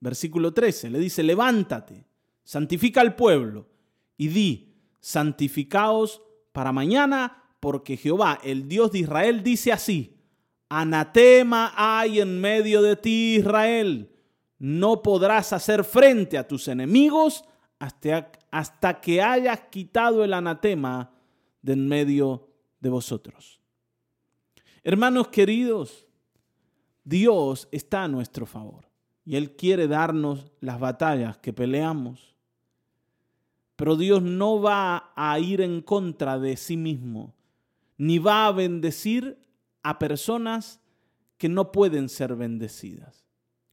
Versículo 0.00 0.52
13 0.52 0.90
le 0.90 0.98
dice, 0.98 1.22
levántate, 1.22 2.04
santifica 2.42 3.00
al 3.00 3.14
pueblo 3.14 3.68
y 4.16 4.28
di, 4.28 4.74
santificaos 5.00 6.22
para 6.50 6.72
mañana, 6.72 7.44
porque 7.60 7.96
Jehová, 7.96 8.40
el 8.42 8.68
Dios 8.68 8.90
de 8.90 9.00
Israel, 9.00 9.42
dice 9.44 9.72
así, 9.72 10.16
anatema 10.68 11.72
hay 11.76 12.20
en 12.20 12.40
medio 12.40 12.82
de 12.82 12.96
ti, 12.96 13.36
Israel, 13.36 14.10
no 14.58 15.02
podrás 15.02 15.52
hacer 15.52 15.84
frente 15.84 16.36
a 16.36 16.48
tus 16.48 16.66
enemigos 16.68 17.44
hasta, 17.82 18.30
hasta 18.52 19.00
que 19.00 19.20
hayas 19.20 19.58
quitado 19.62 20.22
el 20.22 20.34
anatema 20.34 21.10
de 21.62 21.72
en 21.72 21.88
medio 21.88 22.48
de 22.78 22.88
vosotros. 22.88 23.60
Hermanos 24.84 25.26
queridos, 25.28 26.06
Dios 27.02 27.66
está 27.72 28.04
a 28.04 28.08
nuestro 28.08 28.46
favor 28.46 28.88
y 29.24 29.34
Él 29.34 29.56
quiere 29.56 29.88
darnos 29.88 30.52
las 30.60 30.78
batallas 30.78 31.38
que 31.38 31.52
peleamos. 31.52 32.36
Pero 33.74 33.96
Dios 33.96 34.22
no 34.22 34.62
va 34.62 35.12
a 35.16 35.36
ir 35.40 35.60
en 35.60 35.80
contra 35.80 36.38
de 36.38 36.56
sí 36.56 36.76
mismo, 36.76 37.34
ni 37.98 38.20
va 38.20 38.46
a 38.46 38.52
bendecir 38.52 39.44
a 39.82 39.98
personas 39.98 40.80
que 41.36 41.48
no 41.48 41.72
pueden 41.72 42.08
ser 42.08 42.36
bendecidas. 42.36 43.26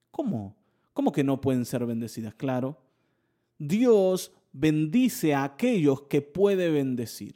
¿Cómo? 0.09 0.55
¿Cómo 0.93 1.11
que 1.11 1.23
no 1.23 1.39
pueden 1.41 1.63
ser 1.63 1.85
bendecidas? 1.85 2.33
Claro, 2.33 2.88
Dios 3.59 4.31
bendice 4.51 5.35
a 5.35 5.43
aquellos 5.43 6.01
que 6.03 6.21
puede 6.21 6.71
bendecir. 6.71 7.35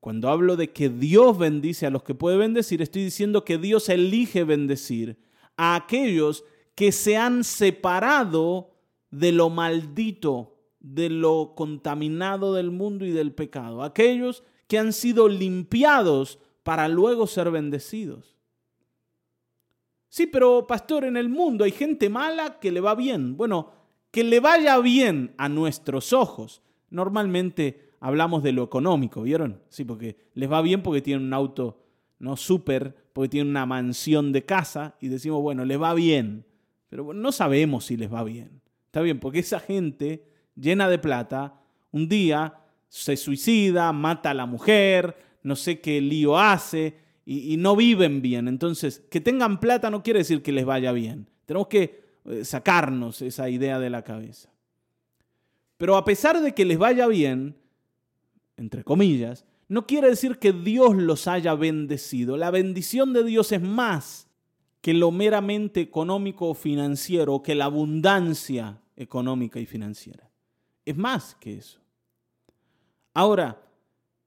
Cuando 0.00 0.28
hablo 0.28 0.56
de 0.56 0.70
que 0.70 0.88
Dios 0.88 1.36
bendice 1.36 1.86
a 1.86 1.90
los 1.90 2.02
que 2.02 2.14
puede 2.14 2.36
bendecir, 2.36 2.80
estoy 2.82 3.04
diciendo 3.04 3.44
que 3.44 3.58
Dios 3.58 3.88
elige 3.88 4.44
bendecir 4.44 5.18
a 5.56 5.74
aquellos 5.74 6.44
que 6.74 6.92
se 6.92 7.16
han 7.16 7.44
separado 7.44 8.72
de 9.10 9.32
lo 9.32 9.48
maldito, 9.50 10.58
de 10.80 11.08
lo 11.08 11.54
contaminado 11.56 12.54
del 12.54 12.70
mundo 12.70 13.06
y 13.06 13.12
del 13.12 13.32
pecado. 13.32 13.82
Aquellos 13.82 14.44
que 14.66 14.78
han 14.78 14.92
sido 14.92 15.28
limpiados 15.28 16.38
para 16.62 16.88
luego 16.88 17.26
ser 17.26 17.50
bendecidos. 17.50 18.36
Sí, 20.08 20.26
pero 20.26 20.66
pastor, 20.66 21.04
en 21.04 21.16
el 21.16 21.28
mundo 21.28 21.64
hay 21.64 21.72
gente 21.72 22.08
mala 22.08 22.60
que 22.60 22.70
le 22.70 22.80
va 22.80 22.94
bien. 22.94 23.36
Bueno, 23.36 23.72
que 24.14 24.22
le 24.22 24.38
vaya 24.38 24.78
bien 24.78 25.34
a 25.38 25.48
nuestros 25.48 26.12
ojos. 26.12 26.62
Normalmente 26.88 27.88
hablamos 27.98 28.44
de 28.44 28.52
lo 28.52 28.62
económico, 28.62 29.22
¿vieron? 29.22 29.60
Sí, 29.70 29.84
porque 29.84 30.16
les 30.34 30.48
va 30.48 30.62
bien 30.62 30.84
porque 30.84 31.02
tienen 31.02 31.26
un 31.26 31.32
auto 31.32 31.82
no 32.20 32.36
súper, 32.36 32.94
porque 33.12 33.30
tienen 33.30 33.50
una 33.50 33.66
mansión 33.66 34.30
de 34.30 34.44
casa 34.44 34.94
y 35.00 35.08
decimos, 35.08 35.42
bueno, 35.42 35.64
les 35.64 35.82
va 35.82 35.94
bien, 35.94 36.46
pero 36.88 37.12
no 37.12 37.32
sabemos 37.32 37.86
si 37.86 37.96
les 37.96 38.12
va 38.12 38.22
bien. 38.22 38.60
Está 38.86 39.00
bien, 39.00 39.18
porque 39.18 39.40
esa 39.40 39.58
gente 39.58 40.28
llena 40.54 40.88
de 40.88 41.00
plata, 41.00 41.60
un 41.90 42.08
día 42.08 42.54
se 42.88 43.16
suicida, 43.16 43.92
mata 43.92 44.30
a 44.30 44.34
la 44.34 44.46
mujer, 44.46 45.16
no 45.42 45.56
sé 45.56 45.80
qué 45.80 46.00
lío 46.00 46.38
hace 46.38 46.98
y, 47.26 47.52
y 47.52 47.56
no 47.56 47.74
viven 47.74 48.22
bien. 48.22 48.46
Entonces, 48.46 49.02
que 49.10 49.20
tengan 49.20 49.58
plata 49.58 49.90
no 49.90 50.04
quiere 50.04 50.20
decir 50.20 50.40
que 50.40 50.52
les 50.52 50.64
vaya 50.64 50.92
bien. 50.92 51.28
Tenemos 51.46 51.66
que 51.66 52.03
sacarnos 52.42 53.22
esa 53.22 53.48
idea 53.48 53.78
de 53.78 53.90
la 53.90 54.02
cabeza. 54.02 54.50
Pero 55.76 55.96
a 55.96 56.04
pesar 56.04 56.40
de 56.40 56.54
que 56.54 56.64
les 56.64 56.78
vaya 56.78 57.06
bien, 57.06 57.56
entre 58.56 58.84
comillas, 58.84 59.44
no 59.68 59.86
quiere 59.86 60.08
decir 60.08 60.38
que 60.38 60.52
Dios 60.52 60.94
los 60.94 61.26
haya 61.26 61.54
bendecido. 61.54 62.36
La 62.36 62.50
bendición 62.50 63.12
de 63.12 63.24
Dios 63.24 63.52
es 63.52 63.62
más 63.62 64.28
que 64.80 64.94
lo 64.94 65.10
meramente 65.10 65.80
económico 65.80 66.50
o 66.50 66.54
financiero, 66.54 67.42
que 67.42 67.54
la 67.54 67.64
abundancia 67.64 68.82
económica 68.96 69.58
y 69.58 69.66
financiera. 69.66 70.30
Es 70.84 70.96
más 70.96 71.34
que 71.36 71.54
eso. 71.56 71.80
Ahora, 73.14 73.62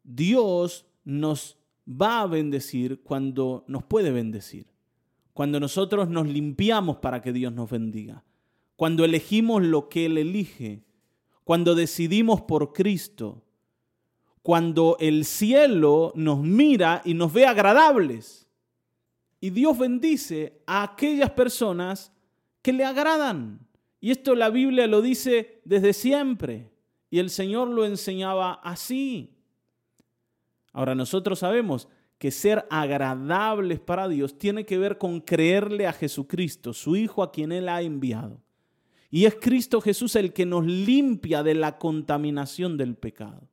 Dios 0.04 0.86
nos 1.04 1.58
va 1.88 2.22
a 2.22 2.28
bendecir 2.28 3.02
cuando 3.04 3.64
nos 3.68 3.84
puede 3.84 4.12
bendecir, 4.12 4.68
cuando 5.38 5.60
nosotros 5.60 6.10
nos 6.10 6.28
limpiamos 6.28 6.97
para 6.97 7.21
que 7.21 7.32
Dios 7.32 7.54
nos 7.54 7.69
bendiga, 7.69 8.23
cuando 8.76 9.06
elegimos 9.06 9.62
lo 9.62 9.88
que 9.88 10.08
Él 10.08 10.17
elige, 10.17 10.84
cuando 11.43 11.76
decidimos 11.76 12.41
por 12.41 12.73
Cristo, 12.73 13.43
cuando 14.41 14.97
el 15.00 15.26
cielo 15.26 16.12
nos 16.15 16.39
mira 16.39 17.04
y 17.06 17.13
nos 17.13 17.32
ve 17.34 17.45
agradables. 17.45 18.50
Y 19.39 19.52
Dios 19.52 19.78
bendice 19.78 20.60
a 20.65 20.82
aquellas 20.82 21.30
personas 21.30 22.12
que 22.63 22.73
le 22.73 22.84
agradan. 22.84 23.60
Y 24.00 24.10
esto 24.10 24.34
la 24.34 24.50
Biblia 24.50 24.88
lo 24.88 25.04
dice 25.04 25.62
desde 25.65 25.93
siempre. 25.93 26.71
Y 27.12 27.19
el 27.19 27.30
Señor 27.30 27.67
lo 27.67 27.86
enseñaba 27.86 28.54
así. 28.54 29.38
Ahora 30.73 30.95
nosotros 30.95 31.38
sabemos 31.38 31.88
que 32.17 32.32
ser 32.32 32.65
agradables 32.69 33.80
para 33.80 34.08
Dios 34.08 34.38
tiene 34.38 34.65
que 34.65 34.77
ver 34.77 34.97
con 34.97 35.21
creerle 35.21 35.88
a 35.88 35.93
Jesucristo, 35.93 36.73
su 36.73 36.95
Hijo 36.95 37.21
a 37.21 37.32
quien 37.32 37.51
Él 37.51 37.69
ha 37.69 37.82
enviado. 37.82 38.41
Y 39.10 39.25
es 39.25 39.36
Cristo 39.36 39.82
Jesús 39.82 40.15
el 40.15 40.34
que 40.34 40.45
nos 40.45 40.65
limpia 40.65 41.43
de 41.43 41.53
la 41.53 41.77
contaminación 41.77 42.77
del 42.77 42.95
pecado. 42.95 43.47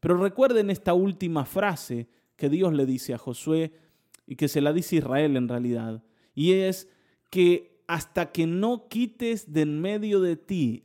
Pero 0.00 0.16
recuerden 0.16 0.70
esta 0.70 0.94
última 0.94 1.44
frase 1.44 2.08
que 2.36 2.48
Dios 2.48 2.72
le 2.72 2.86
dice 2.86 3.14
a 3.14 3.18
Josué 3.18 3.72
y 4.26 4.36
que 4.36 4.48
se 4.48 4.60
la 4.60 4.72
dice 4.72 4.96
Israel 4.96 5.36
en 5.36 5.48
realidad. 5.48 6.02
Y 6.34 6.52
es 6.52 6.88
que 7.30 7.82
hasta 7.86 8.30
que 8.30 8.46
no 8.46 8.88
quites 8.88 9.52
de 9.52 9.62
en 9.62 9.80
medio 9.80 10.20
de 10.20 10.36
ti 10.36 10.84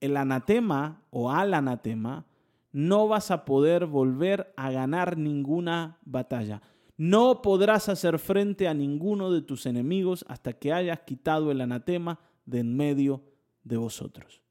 el 0.00 0.16
anatema 0.16 1.02
o 1.10 1.30
al 1.30 1.54
anatema, 1.54 2.26
no 2.72 3.06
vas 3.06 3.30
a 3.30 3.44
poder 3.44 3.86
volver 3.86 4.52
a 4.56 4.70
ganar 4.70 5.16
ninguna 5.18 5.98
batalla. 6.04 6.62
No 6.96 7.42
podrás 7.42 7.88
hacer 7.88 8.18
frente 8.18 8.66
a 8.66 8.74
ninguno 8.74 9.30
de 9.30 9.42
tus 9.42 9.66
enemigos 9.66 10.24
hasta 10.28 10.52
que 10.54 10.72
hayas 10.72 11.00
quitado 11.00 11.50
el 11.50 11.60
anatema 11.60 12.18
de 12.46 12.60
en 12.60 12.76
medio 12.76 13.22
de 13.62 13.76
vosotros. 13.76 14.42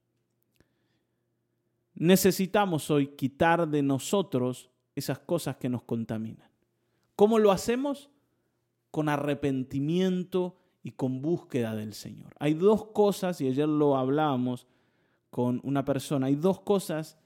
Necesitamos 1.95 2.89
hoy 2.89 3.07
quitar 3.07 3.67
de 3.67 3.81
nosotros 3.81 4.69
esas 4.95 5.19
cosas 5.19 5.57
que 5.57 5.69
nos 5.69 5.83
contaminan. 5.83 6.49
¿Cómo 7.15 7.39
lo 7.39 7.51
hacemos? 7.51 8.09
Con 8.89 9.09
arrepentimiento 9.09 10.57
y 10.83 10.91
con 10.91 11.21
búsqueda 11.21 11.75
del 11.75 11.93
Señor. 11.93 12.33
Hay 12.39 12.53
dos 12.53 12.85
cosas, 12.87 13.39
y 13.41 13.47
ayer 13.47 13.67
lo 13.67 13.97
hablábamos 13.97 14.67
con 15.29 15.61
una 15.63 15.85
persona, 15.85 16.27
hay 16.27 16.35
dos 16.35 16.61
cosas 16.61 17.17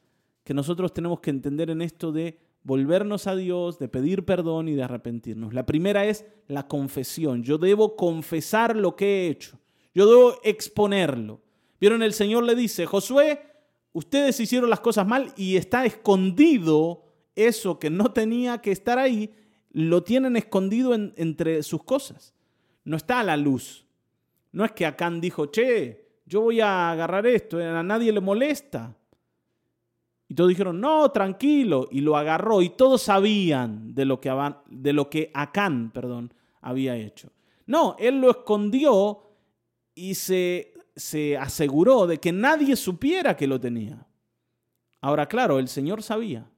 que 0.45 0.53
nosotros 0.53 0.93
tenemos 0.93 1.19
que 1.19 1.31
entender 1.31 1.71
en 1.71 1.81
esto 1.81 2.11
de 2.13 2.39
volvernos 2.63 3.27
a 3.27 3.35
Dios, 3.35 3.79
de 3.79 3.89
pedir 3.89 4.25
perdón 4.25 4.69
y 4.69 4.75
de 4.75 4.83
arrepentirnos. 4.83 5.53
La 5.53 5.65
primera 5.65 6.05
es 6.05 6.23
la 6.47 6.67
confesión. 6.67 7.43
Yo 7.43 7.57
debo 7.57 7.95
confesar 7.95 8.75
lo 8.75 8.95
que 8.95 9.05
he 9.05 9.27
hecho. 9.27 9.59
Yo 9.93 10.07
debo 10.07 10.39
exponerlo. 10.43 11.41
Vieron, 11.81 12.03
el 12.03 12.13
Señor 12.13 12.43
le 12.43 12.55
dice, 12.55 12.85
Josué, 12.85 13.41
ustedes 13.91 14.39
hicieron 14.39 14.69
las 14.69 14.79
cosas 14.79 15.07
mal 15.07 15.33
y 15.35 15.57
está 15.57 15.83
escondido 15.83 17.05
eso 17.35 17.79
que 17.79 17.89
no 17.89 18.11
tenía 18.13 18.59
que 18.59 18.71
estar 18.71 18.99
ahí, 18.99 19.33
lo 19.71 20.03
tienen 20.03 20.37
escondido 20.37 20.93
entre 20.93 21.63
sus 21.63 21.83
cosas. 21.83 22.35
No 22.83 22.97
está 22.97 23.19
a 23.19 23.23
la 23.23 23.35
luz. 23.35 23.87
No 24.51 24.63
es 24.63 24.71
que 24.73 24.85
Acán 24.85 25.19
dijo, 25.19 25.47
che, 25.47 26.05
yo 26.25 26.41
voy 26.41 26.61
a 26.61 26.91
agarrar 26.91 27.25
esto, 27.25 27.57
a 27.57 27.83
nadie 27.83 28.11
le 28.11 28.21
molesta. 28.21 28.95
Y 30.27 30.35
todos 30.35 30.49
dijeron, 30.49 30.79
no, 30.79 31.11
tranquilo. 31.11 31.87
Y 31.91 32.01
lo 32.01 32.17
agarró 32.17 32.61
y 32.61 32.69
todos 32.69 33.03
sabían 33.03 33.93
de 33.93 34.05
lo 34.05 34.19
que, 34.19 34.31
de 34.67 34.93
lo 34.93 35.09
que 35.09 35.31
Acán 35.33 35.91
perdón, 35.91 36.33
había 36.61 36.95
hecho. 36.95 37.31
No, 37.67 37.95
él 37.99 38.21
lo 38.21 38.31
escondió 38.31 39.21
y 39.93 40.15
se 40.15 40.75
se 40.95 41.37
aseguró 41.37 42.07
de 42.07 42.19
que 42.19 42.31
nadie 42.31 42.75
supiera 42.75 43.35
que 43.35 43.47
lo 43.47 43.59
tenía. 43.59 44.07
Ahora, 45.01 45.27
claro, 45.27 45.59
el 45.59 45.67
Señor 45.67 46.01
sabía. 46.01 46.49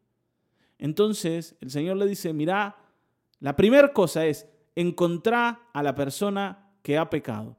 Entonces, 0.78 1.56
el 1.60 1.72
Señor 1.72 1.98
le 1.98 2.06
dice, 2.06 2.34
mira, 2.34 2.78
la 3.40 3.56
primera 3.56 3.92
cosa 3.92 4.26
es 4.26 4.48
encontrar 4.76 5.60
a 5.74 5.82
la 5.82 5.96
persona 5.96 6.72
que 6.84 6.98
ha 6.98 7.10
pecado. 7.10 7.58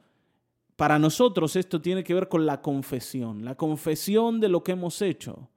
para 0.77 0.97
nosotros 1.01 1.57
esto 1.57 1.83
tiene 1.83 2.05
que 2.05 2.15
ver 2.15 2.29
con 2.29 2.47
la 2.47 2.63
confesión, 2.63 3.45
la 3.45 3.57
confesión 3.57 4.39
de 4.39 4.49
lo 4.49 4.63
que 4.63 4.71
hemos 4.71 5.03
hecho, 5.03 5.51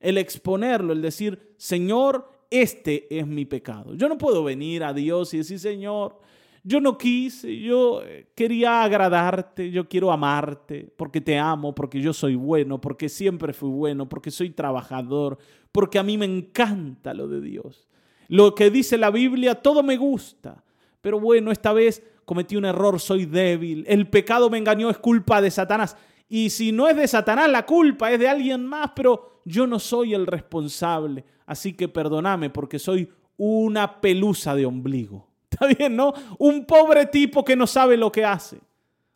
el 0.00 0.18
exponerlo, 0.18 0.92
el 0.92 1.02
decir, 1.02 1.54
Señor, 1.56 2.30
este 2.50 3.06
es 3.16 3.26
mi 3.26 3.44
pecado. 3.44 3.94
Yo 3.94 4.08
no 4.08 4.18
puedo 4.18 4.44
venir 4.44 4.84
a 4.84 4.92
Dios 4.92 5.34
y 5.34 5.38
decir, 5.38 5.58
Señor, 5.58 6.20
yo 6.62 6.80
no 6.80 6.98
quise, 6.98 7.56
yo 7.60 8.02
eh, 8.02 8.26
quería 8.34 8.82
agradarte, 8.82 9.70
yo 9.70 9.88
quiero 9.88 10.10
amarte, 10.10 10.92
porque 10.96 11.20
te 11.20 11.38
amo, 11.38 11.74
porque 11.74 12.00
yo 12.00 12.12
soy 12.12 12.34
bueno, 12.34 12.80
porque 12.80 13.08
siempre 13.08 13.52
fui 13.52 13.70
bueno, 13.70 14.08
porque 14.08 14.32
soy 14.32 14.50
trabajador, 14.50 15.38
porque 15.70 15.98
a 15.98 16.02
mí 16.02 16.18
me 16.18 16.26
encanta 16.26 17.14
lo 17.14 17.28
de 17.28 17.40
Dios. 17.40 17.86
Lo 18.28 18.54
que 18.54 18.70
dice 18.70 18.98
la 18.98 19.10
Biblia, 19.10 19.54
todo 19.54 19.84
me 19.84 19.96
gusta. 19.96 20.64
Pero 21.00 21.20
bueno, 21.20 21.52
esta 21.52 21.72
vez 21.72 22.02
cometí 22.24 22.56
un 22.56 22.64
error, 22.64 22.98
soy 22.98 23.26
débil, 23.26 23.84
el 23.86 24.08
pecado 24.08 24.50
me 24.50 24.58
engañó, 24.58 24.90
es 24.90 24.98
culpa 24.98 25.40
de 25.40 25.52
Satanás. 25.52 25.96
Y 26.28 26.50
si 26.50 26.72
no 26.72 26.88
es 26.88 26.96
de 26.96 27.06
Satanás, 27.06 27.48
la 27.48 27.64
culpa 27.64 28.10
es 28.10 28.18
de 28.18 28.28
alguien 28.28 28.66
más, 28.66 28.90
pero 28.96 29.35
yo 29.46 29.66
no 29.66 29.78
soy 29.78 30.12
el 30.12 30.26
responsable. 30.26 31.24
Así 31.46 31.72
que 31.72 31.88
perdóname 31.88 32.50
porque 32.50 32.78
soy 32.78 33.08
una 33.36 34.00
pelusa 34.00 34.54
de 34.54 34.66
ombligo. 34.66 35.28
¿Está 35.50 35.66
bien, 35.66 35.96
no? 35.96 36.12
Un 36.38 36.66
pobre 36.66 37.06
tipo 37.06 37.44
que 37.44 37.56
no 37.56 37.66
sabe 37.66 37.96
lo 37.96 38.10
que 38.10 38.24
hace. 38.24 38.58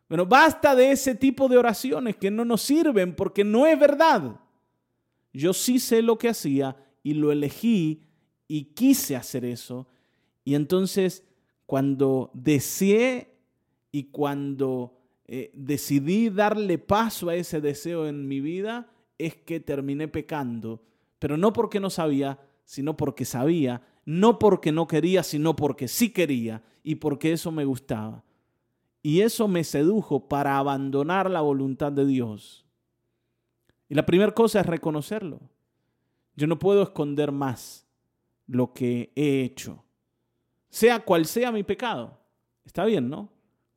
Bueno, 0.07 0.25
basta 0.25 0.73
de 0.73 0.91
ese 0.91 1.15
tipo 1.15 1.47
de 1.47 1.57
oraciones 1.57 2.15
que 2.15 2.31
no 2.31 2.45
nos 2.45 2.61
sirven 2.61 3.13
porque 3.13 3.43
no 3.43 3.67
es 3.67 3.77
verdad. 3.77 4.39
Yo 5.33 5.53
sí 5.53 5.79
sé 5.79 6.01
lo 6.01 6.17
que 6.17 6.29
hacía 6.29 6.75
y 7.03 7.13
lo 7.13 7.31
elegí 7.31 8.03
y 8.47 8.65
quise 8.73 9.15
hacer 9.15 9.45
eso. 9.45 9.87
Y 10.43 10.55
entonces, 10.55 11.25
cuando 11.65 12.31
deseé 12.33 13.35
y 13.91 14.05
cuando 14.05 14.97
eh, 15.25 15.51
decidí 15.53 16.29
darle 16.29 16.77
paso 16.77 17.29
a 17.29 17.35
ese 17.35 17.61
deseo 17.61 18.07
en 18.07 18.27
mi 18.27 18.41
vida, 18.41 18.90
es 19.25 19.35
que 19.35 19.59
terminé 19.59 20.07
pecando. 20.07 20.81
Pero 21.19 21.37
no 21.37 21.53
porque 21.53 21.79
no 21.79 21.89
sabía, 21.89 22.39
sino 22.65 22.97
porque 22.97 23.25
sabía 23.25 23.81
no 24.05 24.39
porque 24.39 24.71
no 24.71 24.87
quería, 24.87 25.23
sino 25.23 25.55
porque 25.55 25.87
sí 25.87 26.11
quería 26.11 26.63
y 26.83 26.95
porque 26.95 27.33
eso 27.33 27.51
me 27.51 27.65
gustaba. 27.65 28.23
Y 29.03 29.21
eso 29.21 29.47
me 29.47 29.63
sedujo 29.63 30.27
para 30.27 30.57
abandonar 30.57 31.29
la 31.29 31.41
voluntad 31.41 31.91
de 31.91 32.05
Dios. 32.05 32.65
Y 33.89 33.95
la 33.95 34.05
primera 34.05 34.33
cosa 34.33 34.59
es 34.59 34.65
reconocerlo. 34.65 35.39
Yo 36.35 36.47
no 36.47 36.59
puedo 36.59 36.83
esconder 36.83 37.31
más 37.31 37.85
lo 38.47 38.73
que 38.73 39.11
he 39.15 39.41
hecho, 39.41 39.83
sea 40.69 40.99
cual 40.99 41.25
sea 41.25 41.51
mi 41.51 41.63
pecado. 41.63 42.17
Está 42.65 42.85
bien, 42.85 43.09
¿no? 43.09 43.29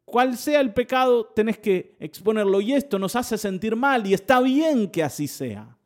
Cual 0.05 0.37
sea 0.37 0.61
el 0.61 0.73
pecado, 0.73 1.27
tenés 1.35 1.59
que 1.59 1.97
exponerlo 1.99 2.61
y 2.61 2.75
esto 2.75 2.99
nos 2.99 3.17
hace 3.17 3.39
sentir 3.39 3.75
mal 3.75 4.07
y 4.07 4.15
está 4.15 4.41
bien 4.41 4.91
que 4.91 5.03
así 5.03 5.27
sea. 5.27 5.77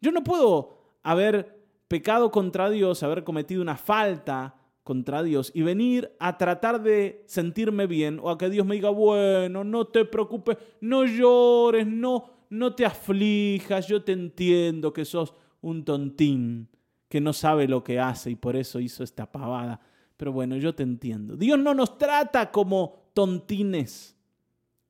Yo 0.00 0.12
no 0.12 0.22
puedo 0.22 0.78
haber 1.02 1.58
pecado 1.88 2.30
contra 2.30 2.68
Dios, 2.68 3.02
haber 3.02 3.24
cometido 3.24 3.62
una 3.62 3.76
falta 3.76 4.54
contra 4.84 5.22
Dios 5.22 5.50
y 5.54 5.62
venir 5.62 6.14
a 6.18 6.38
tratar 6.38 6.82
de 6.82 7.22
sentirme 7.26 7.86
bien 7.86 8.20
o 8.22 8.30
a 8.30 8.38
que 8.38 8.50
Dios 8.50 8.66
me 8.66 8.74
diga, 8.74 8.90
bueno, 8.90 9.64
no 9.64 9.86
te 9.86 10.04
preocupes, 10.04 10.58
no 10.80 11.04
llores, 11.04 11.86
no, 11.86 12.30
no 12.50 12.74
te 12.74 12.86
aflijas, 12.86 13.86
yo 13.86 14.02
te 14.02 14.12
entiendo 14.12 14.92
que 14.92 15.04
sos 15.04 15.34
un 15.60 15.84
tontín 15.84 16.68
que 17.08 17.20
no 17.20 17.32
sabe 17.32 17.66
lo 17.66 17.82
que 17.82 17.98
hace 17.98 18.30
y 18.30 18.36
por 18.36 18.54
eso 18.56 18.80
hizo 18.80 19.02
esta 19.02 19.30
pavada. 19.30 19.80
Pero 20.18 20.32
bueno, 20.32 20.56
yo 20.56 20.74
te 20.74 20.82
entiendo. 20.82 21.36
Dios 21.36 21.58
no 21.58 21.72
nos 21.72 21.96
trata 21.96 22.50
como 22.50 23.10
tontines. 23.14 24.16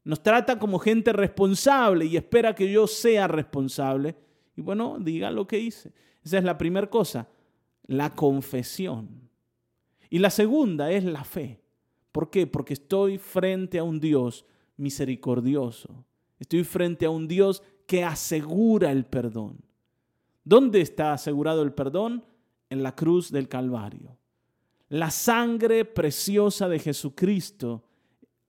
Nos 0.02 0.22
trata 0.22 0.58
como 0.58 0.78
gente 0.78 1.12
responsable 1.12 2.06
y 2.06 2.16
espera 2.16 2.54
que 2.54 2.72
yo 2.72 2.86
sea 2.86 3.28
responsable. 3.28 4.16
Y 4.56 4.62
bueno, 4.62 4.96
diga 4.98 5.30
lo 5.30 5.46
que 5.46 5.60
hice. 5.60 5.92
Esa 6.24 6.38
es 6.38 6.44
la 6.44 6.56
primera 6.56 6.88
cosa, 6.88 7.28
la 7.86 8.14
confesión. 8.14 9.28
Y 10.08 10.18
la 10.18 10.30
segunda 10.30 10.90
es 10.90 11.04
la 11.04 11.24
fe. 11.24 11.60
¿Por 12.10 12.30
qué? 12.30 12.46
Porque 12.46 12.72
estoy 12.72 13.18
frente 13.18 13.78
a 13.78 13.84
un 13.84 14.00
Dios 14.00 14.46
misericordioso. 14.78 16.06
Estoy 16.38 16.64
frente 16.64 17.04
a 17.04 17.10
un 17.10 17.28
Dios 17.28 17.62
que 17.86 18.02
asegura 18.02 18.90
el 18.92 19.04
perdón. 19.04 19.58
¿Dónde 20.42 20.80
está 20.80 21.12
asegurado 21.12 21.62
el 21.62 21.74
perdón? 21.74 22.24
En 22.70 22.82
la 22.82 22.94
cruz 22.94 23.30
del 23.30 23.48
Calvario. 23.48 24.17
La 24.88 25.10
sangre 25.10 25.84
preciosa 25.84 26.68
de 26.68 26.78
Jesucristo 26.78 27.84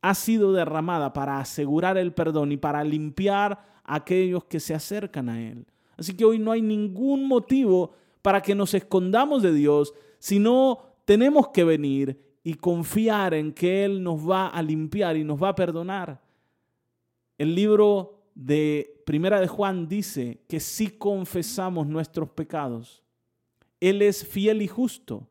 ha 0.01 0.15
sido 0.15 0.53
derramada 0.53 1.11
para 1.11 1.39
asegurar 1.39 1.97
el 1.97 2.13
perdón 2.13 2.53
y 2.53 2.57
para 2.57 2.83
limpiar 2.83 3.59
a 3.83 3.95
aquellos 3.95 4.45
que 4.45 4.59
se 4.59 4.73
acercan 4.73 5.27
a 5.27 5.41
Él. 5.41 5.65
Así 5.97 6.15
que 6.15 6.23
hoy 6.23 6.39
no 6.39 6.51
hay 6.51 6.61
ningún 6.61 7.27
motivo 7.27 7.91
para 8.21 8.41
que 8.41 8.55
nos 8.55 8.73
escondamos 8.73 9.43
de 9.43 9.53
Dios, 9.53 9.93
sino 10.19 10.79
tenemos 11.03 11.49
que 11.49 11.65
venir 11.65 12.21
y 12.43 12.53
confiar 12.53 13.33
en 13.33 13.51
que 13.51 13.83
Él 13.83 14.01
nos 14.01 14.29
va 14.29 14.47
a 14.47 14.61
limpiar 14.61 15.17
y 15.17 15.25
nos 15.25 15.41
va 15.41 15.49
a 15.49 15.55
perdonar. 15.55 16.21
El 17.37 17.53
libro 17.53 18.23
de 18.33 19.01
Primera 19.05 19.41
de 19.41 19.47
Juan 19.47 19.89
dice 19.89 20.41
que 20.47 20.61
si 20.61 20.91
confesamos 20.91 21.87
nuestros 21.87 22.29
pecados, 22.29 23.03
Él 23.81 24.01
es 24.01 24.25
fiel 24.25 24.61
y 24.61 24.67
justo 24.67 25.28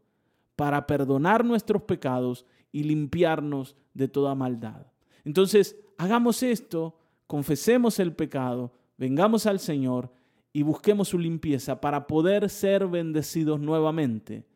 para 0.59 0.88
perdonar 0.88 1.44
nuestros 1.44 1.83
pecados 1.83 2.44
y 2.73 2.83
limpiarnos 2.83 3.77
de 3.94 4.09
toda 4.09 4.35
maldad. 4.35 4.88
Entonces, 5.25 5.77
hagamos 5.99 6.42
esto, 6.42 6.99
confesemos 7.29 8.01
el 8.01 8.12
pecado, 8.12 8.73
vengamos 8.97 9.47
al 9.47 9.61
Señor 9.61 10.12
y 10.53 10.62
busquemos 10.62 11.11
su 11.11 11.18
limpieza 11.21 11.81
para 11.81 12.09
poder 12.09 12.51
ser 12.51 12.88
bendecidos 12.88 13.61
nuevamente 13.61 14.49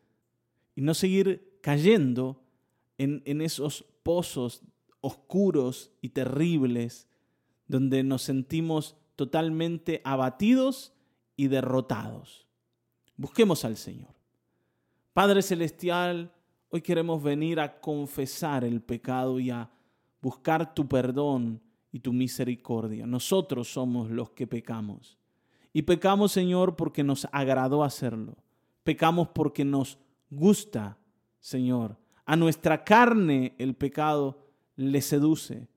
y 0.75 0.81
no 0.81 0.93
seguir 0.93 1.57
cayendo 1.61 2.43
en, 2.97 3.41
esos 3.41 3.85
pozos 4.03 4.61
oscuros 4.99 5.89
y 6.01 6.09
terribles 6.09 7.07
donde 7.65 8.03
nos 8.03 8.23
sentimos 8.23 8.97
totalmente 9.15 10.01
abatidos 10.03 10.91
y 11.37 11.47
derrotados. 11.47 12.45
Busquemos 13.15 13.63
al 13.63 13.77
Señor. 13.77 14.12
Padre 15.13 15.43
Celestial, 15.43 16.33
hoy 16.69 16.81
queremos 16.81 17.21
venir 17.21 17.59
a 17.59 17.79
confesar 17.79 18.63
el 18.63 18.81
pecado 18.81 19.39
y 19.39 19.51
a 19.51 19.69
buscar 20.19 20.73
tu 20.73 20.87
perdón 20.87 21.61
y 21.91 21.99
tu 21.99 22.11
misericordia. 22.11 23.05
Nosotros 23.05 23.71
somos 23.71 24.09
los 24.09 24.31
que 24.31 24.47
pecamos. 24.47 25.19
Y 25.71 25.83
pecamos, 25.83 26.31
Señor, 26.31 26.75
porque 26.75 27.03
nos 27.03 27.27
agradó 27.31 27.83
hacerlo. 27.83 28.35
Pecamos 28.83 29.27
porque 29.27 29.63
nos 29.63 29.99
gusta, 30.31 30.97
Señor. 31.39 31.95
A 32.25 32.35
nuestra 32.35 32.83
carne 32.83 33.53
el 33.59 33.75
pecado 33.75 34.39
le 34.75 34.99
seduce. 35.01 35.67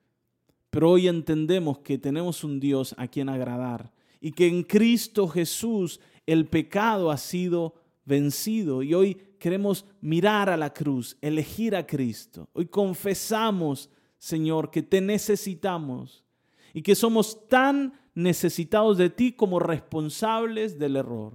Pero 0.70 0.92
hoy 0.92 1.09
entendemos 1.09 1.81
que 1.81 1.99
tenemos 1.99 2.42
un 2.42 2.59
Dios 2.59 2.94
a 2.96 3.07
quien 3.07 3.29
agradar 3.29 3.92
y 4.18 4.33
que 4.33 4.46
en 4.46 4.62
Cristo 4.62 5.29
Jesús 5.29 6.01
el 6.25 6.46
pecado 6.46 7.11
ha 7.11 7.18
sido 7.18 7.75
vencido. 8.06 8.82
Y 8.82 8.94
hoy 8.94 9.14
queremos 9.38 9.84
mirar 10.00 10.48
a 10.48 10.56
la 10.56 10.72
cruz, 10.72 11.18
elegir 11.20 11.76
a 11.76 11.86
Cristo. 11.86 12.48
Hoy 12.54 12.66
confesamos, 12.66 13.90
Señor, 14.16 14.70
que 14.70 14.82
te 14.82 15.02
necesitamos 15.02 16.24
y 16.72 16.80
que 16.80 16.94
somos 16.94 17.46
tan 17.48 17.92
necesitados 18.14 18.96
de 18.96 19.10
ti 19.10 19.32
como 19.32 19.58
responsables 19.58 20.78
del 20.78 20.96
error. 20.96 21.34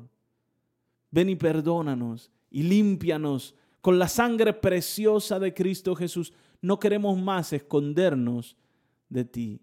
Ven 1.11 1.29
y 1.29 1.35
perdónanos 1.35 2.31
y 2.49 2.63
límpianos 2.63 3.53
con 3.81 3.99
la 3.99 4.07
sangre 4.07 4.53
preciosa 4.53 5.39
de 5.39 5.53
Cristo 5.53 5.95
Jesús. 5.95 6.33
No 6.61 6.79
queremos 6.79 7.19
más 7.21 7.53
escondernos 7.53 8.55
de 9.09 9.25
ti. 9.25 9.61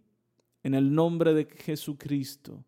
En 0.63 0.75
el 0.75 0.93
nombre 0.93 1.33
de 1.33 1.45
Jesucristo, 1.47 2.65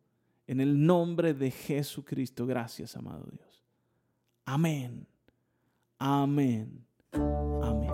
en 0.47 0.61
el 0.61 0.87
nombre 0.87 1.35
de 1.35 1.51
Jesucristo. 1.51 2.47
Gracias, 2.47 2.97
amado 2.97 3.27
Dios. 3.31 3.50
Amén. 4.53 5.07
Amén. 6.01 6.85
Amén. 7.13 7.91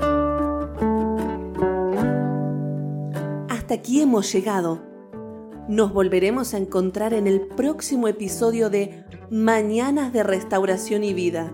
Hasta 3.50 3.74
aquí 3.74 4.00
hemos 4.00 4.32
llegado 4.32 4.80
nos 5.68 5.92
volveremos 5.92 6.54
a 6.54 6.58
encontrar 6.58 7.12
en 7.12 7.26
el 7.26 7.40
próximo 7.40 8.08
episodio 8.08 8.70
de 8.70 9.04
Mañanas 9.30 10.12
de 10.14 10.22
Restauración 10.22 11.02
y 11.04 11.12
Vida. 11.12 11.52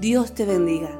Dios 0.00 0.32
te 0.34 0.46
bendiga. 0.46 0.99